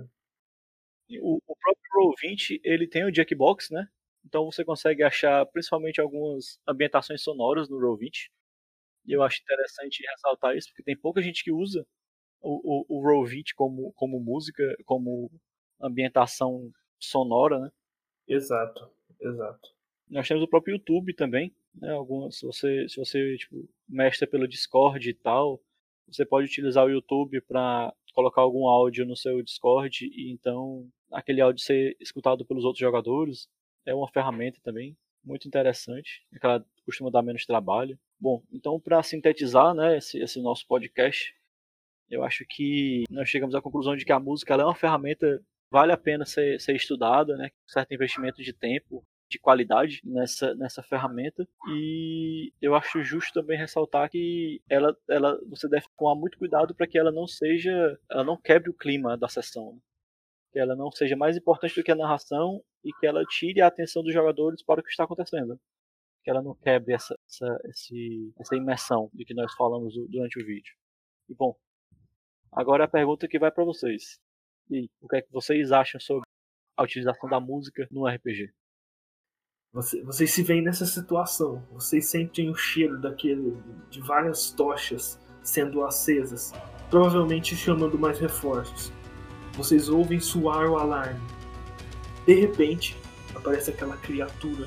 O, 1.22 1.38
o 1.46 1.56
próprio 1.56 1.92
Roll20 1.96 2.62
ele 2.64 2.88
tem 2.88 3.04
o 3.06 3.14
Jackbox, 3.14 3.70
né? 3.70 3.88
Então 4.26 4.46
você 4.46 4.66
consegue 4.66 5.04
achar 5.04 5.46
principalmente 5.48 6.02
algumas 6.02 6.60
ambientações 6.68 7.22
sonoras 7.22 7.70
no 7.70 7.78
Roll20. 7.78 8.30
E 9.06 9.14
eu 9.14 9.24
acho 9.24 9.42
interessante 9.42 10.04
ressaltar 10.10 10.56
isso, 10.56 10.70
porque 10.70 10.84
tem 10.84 10.98
pouca 10.98 11.22
gente 11.22 11.44
que 11.44 11.52
usa 11.52 11.86
o, 12.42 12.86
o, 12.90 13.00
o 13.00 13.04
Roll20 13.04 13.54
como, 13.56 13.92
como 13.94 14.20
música, 14.20 14.64
como 14.86 15.32
ambientação 15.82 16.72
sonora, 17.00 17.60
né? 17.60 17.72
Exato, 18.28 18.90
exato. 19.20 19.70
Nós 20.10 20.28
temos 20.28 20.44
o 20.44 20.48
próprio 20.48 20.74
YouTube 20.74 21.14
também, 21.14 21.56
né? 21.74 21.92
Algumas, 21.92 22.38
se 22.38 22.46
você, 22.46 22.88
se 22.88 22.98
você 22.98 23.38
tipo, 23.38 23.68
mestra 23.88 24.28
pelo 24.28 24.48
Discord 24.48 25.10
e 25.10 25.14
tal, 25.14 25.62
você 26.08 26.26
pode 26.26 26.48
utilizar 26.48 26.86
o 26.86 26.90
YouTube 26.90 27.42
para 27.42 27.94
colocar 28.14 28.42
algum 28.42 28.68
áudio 28.68 29.06
no 29.06 29.16
seu 29.16 29.42
Discord 29.42 30.06
e 30.06 30.32
então 30.32 30.88
aquele 31.12 31.42
áudio 31.42 31.64
ser 31.64 31.98
escutado 32.00 32.46
pelos 32.46 32.64
outros 32.64 32.80
jogadores. 32.80 33.50
É 33.86 33.94
uma 33.94 34.08
ferramenta 34.08 34.60
também 34.64 34.98
muito 35.24 35.48
interessante, 35.48 36.26
que 36.32 36.46
ela 36.46 36.64
costuma 36.86 37.10
dar 37.10 37.24
menos 37.24 37.46
trabalho. 37.46 38.00
Bom, 38.20 38.42
então 38.52 38.80
para 38.80 39.02
sintetizar 39.04 39.74
né, 39.74 39.98
esse, 39.98 40.20
esse, 40.20 40.42
nosso 40.42 40.66
podcast, 40.68 41.34
eu 42.10 42.24
acho 42.24 42.46
que 42.48 43.04
nós 43.10 43.30
chegamos 43.30 43.56
à 43.56 43.62
conclusão 43.62 43.96
de 43.96 44.06
que 44.06 44.12
a 44.12 44.20
música 44.20 44.54
é 44.54 44.64
uma 44.64 44.76
ferramenta 44.76 45.42
vale 45.70 45.92
a 45.92 45.98
pena 45.98 46.26
ser, 46.26 46.60
ser 46.62 46.76
estudada, 46.76 47.36
né, 47.36 47.50
com 47.50 47.68
certo 47.68 47.94
investimento 47.94 48.42
de 48.42 48.54
tempo, 48.54 49.06
de 49.30 49.40
qualidade 49.40 50.02
nessa, 50.04 50.54
nessa 50.56 50.84
ferramenta 50.84 51.48
e 51.68 52.54
eu 52.62 52.76
acho 52.76 53.04
justo 53.04 53.34
também 53.34 53.58
ressaltar 53.58 54.10
que 54.10 54.62
ela, 54.70 54.96
ela 55.10 55.40
você 55.50 55.68
deve 55.68 55.86
tomar 55.98 56.16
muito 56.16 56.38
cuidado 56.38 56.76
para 56.76 56.88
que 56.88 56.98
ela 56.98 57.12
não 57.12 57.28
seja 57.28 58.00
ela 58.10 58.24
não 58.24 58.38
quebre 58.38 58.70
o 58.70 58.74
clima 58.74 59.18
da 59.18 59.28
sessão 59.28 59.74
né? 59.74 59.80
que 60.52 60.60
ela 60.60 60.76
não 60.76 60.92
seja 60.92 61.16
mais 61.16 61.36
importante 61.36 61.76
do 61.76 61.84
que 61.84 61.92
a 61.92 61.96
narração 61.96 62.64
e 62.84 62.94
que 62.94 63.08
ela 63.08 63.26
tire 63.26 63.62
a 63.62 63.68
atenção 63.68 64.04
dos 64.04 64.14
jogadores 64.14 64.64
para 64.64 64.80
o 64.80 64.84
que 64.84 64.90
está 64.90 65.04
acontecendo 65.04 65.60
que 66.26 66.32
ela 66.32 66.42
não 66.42 66.56
quebre 66.56 66.94
essa 66.94 67.16
essa, 67.30 67.60
esse, 67.66 68.34
essa 68.40 68.56
imersão 68.56 69.12
de 69.14 69.24
que 69.24 69.36
nós 69.36 69.54
falamos 69.54 69.94
durante 70.10 70.42
o 70.42 70.46
vídeo 70.46 70.74
e 71.30 71.36
bom 71.36 71.56
agora 72.52 72.86
a 72.86 72.88
pergunta 72.88 73.28
que 73.28 73.38
vai 73.38 73.52
para 73.52 73.64
vocês 73.64 74.20
e 74.72 74.90
o 75.00 75.08
que 75.08 75.18
é 75.18 75.22
que 75.22 75.32
vocês 75.32 75.72
acham 75.72 76.02
sobre 76.02 76.28
a 76.76 76.84
utilização 76.84 77.30
da 77.30 77.40
música 77.40 77.88
no 77.92 78.08
RPG 78.08 78.52
você, 79.72 80.02
vocês 80.04 80.32
se 80.32 80.42
veem 80.42 80.62
nessa 80.62 80.86
situação, 80.86 81.62
vocês 81.70 82.06
sentem 82.06 82.50
o 82.50 82.56
cheiro 82.56 82.98
daquele 82.98 83.58
de 83.90 84.00
várias 84.00 84.50
tochas 84.50 85.20
sendo 85.44 85.84
acesas, 85.84 86.54
provavelmente 86.90 87.58
chamando 87.58 88.00
mais 88.00 88.18
reforços. 88.18 88.92
Vocês 89.52 89.90
ouvem 89.90 90.18
soar 90.20 90.70
o 90.70 90.78
alarme. 90.78 91.20
De 92.26 92.34
repente, 92.34 92.96
aparece 93.36 93.70
aquela 93.70 93.98
criatura 93.98 94.66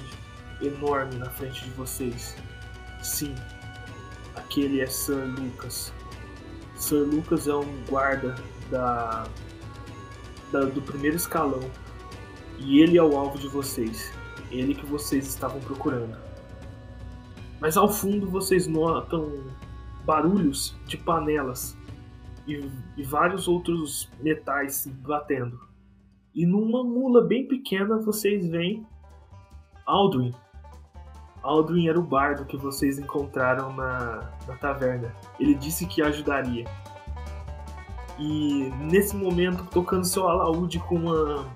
enorme 0.60 1.16
na 1.16 1.30
frente 1.30 1.64
de 1.64 1.70
vocês. 1.70 2.36
Sim, 3.02 3.34
aquele 4.34 4.80
é 4.80 4.86
Sir 4.86 5.24
Lucas. 5.38 5.92
Sir 6.76 7.04
Lucas 7.04 7.46
é 7.46 7.54
um 7.54 7.84
guarda 7.88 8.34
da, 8.70 9.26
da 10.52 10.60
do 10.66 10.82
primeiro 10.82 11.16
escalão 11.16 11.70
e 12.58 12.80
ele 12.80 12.98
é 12.98 13.02
o 13.02 13.16
alvo 13.16 13.38
de 13.38 13.48
vocês 13.48 14.12
ele 14.50 14.74
que 14.74 14.86
vocês 14.86 15.26
estavam 15.26 15.60
procurando. 15.60 16.16
Mas 17.60 17.76
ao 17.76 17.88
fundo 17.88 18.28
vocês 18.28 18.66
notam 18.66 19.44
barulhos 20.04 20.76
de 20.86 20.96
panelas 20.96 21.76
e, 22.46 22.70
e 22.96 23.02
vários 23.02 23.48
outros 23.48 24.10
metais 24.20 24.86
batendo. 24.86 25.58
E 26.34 26.46
numa 26.46 26.84
mula 26.84 27.22
bem 27.22 27.46
pequena 27.46 27.98
vocês 27.98 28.48
veem 28.48 28.86
Aldrin. 29.86 30.34
Aldrin 31.42 31.88
era 31.88 31.98
o 31.98 32.02
bardo 32.02 32.44
que 32.44 32.56
vocês 32.56 32.98
encontraram 32.98 33.72
na, 33.72 34.30
na 34.46 34.54
taverna. 34.56 35.14
Ele 35.38 35.54
disse 35.54 35.86
que 35.86 36.02
ajudaria. 36.02 36.64
E 38.18 38.72
nesse 38.80 39.16
momento, 39.16 39.64
tocando 39.70 40.04
seu 40.04 40.28
alaúde 40.28 40.78
com 40.80 40.96
uma, 40.96 41.46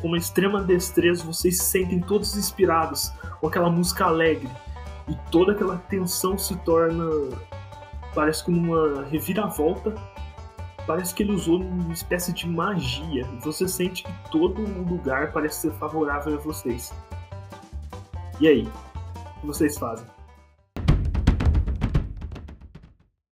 com 0.00 0.08
uma 0.08 0.16
extrema 0.16 0.62
destreza, 0.62 1.24
vocês 1.24 1.58
se 1.58 1.64
sentem 1.64 2.00
todos 2.00 2.36
inspirados 2.36 3.12
com 3.40 3.48
aquela 3.48 3.68
música 3.68 4.04
alegre. 4.04 4.50
E 5.08 5.16
toda 5.30 5.52
aquela 5.52 5.76
tensão 5.88 6.38
se 6.38 6.56
torna. 6.58 7.04
Parece 8.14 8.44
que 8.44 8.50
numa 8.50 9.04
reviravolta 9.04 9.94
parece 10.88 11.14
que 11.14 11.22
ele 11.22 11.32
usou 11.32 11.60
uma 11.60 11.92
espécie 11.92 12.32
de 12.32 12.48
magia. 12.48 13.28
E 13.30 13.44
você 13.44 13.68
sente 13.68 14.04
que 14.04 14.30
todo 14.30 14.62
o 14.62 14.88
lugar 14.88 15.32
parece 15.32 15.60
ser 15.60 15.72
favorável 15.72 16.34
a 16.34 16.38
vocês. 16.38 16.94
E 18.40 18.48
aí? 18.48 18.68
Vocês 19.42 19.78
fazem? 19.78 20.06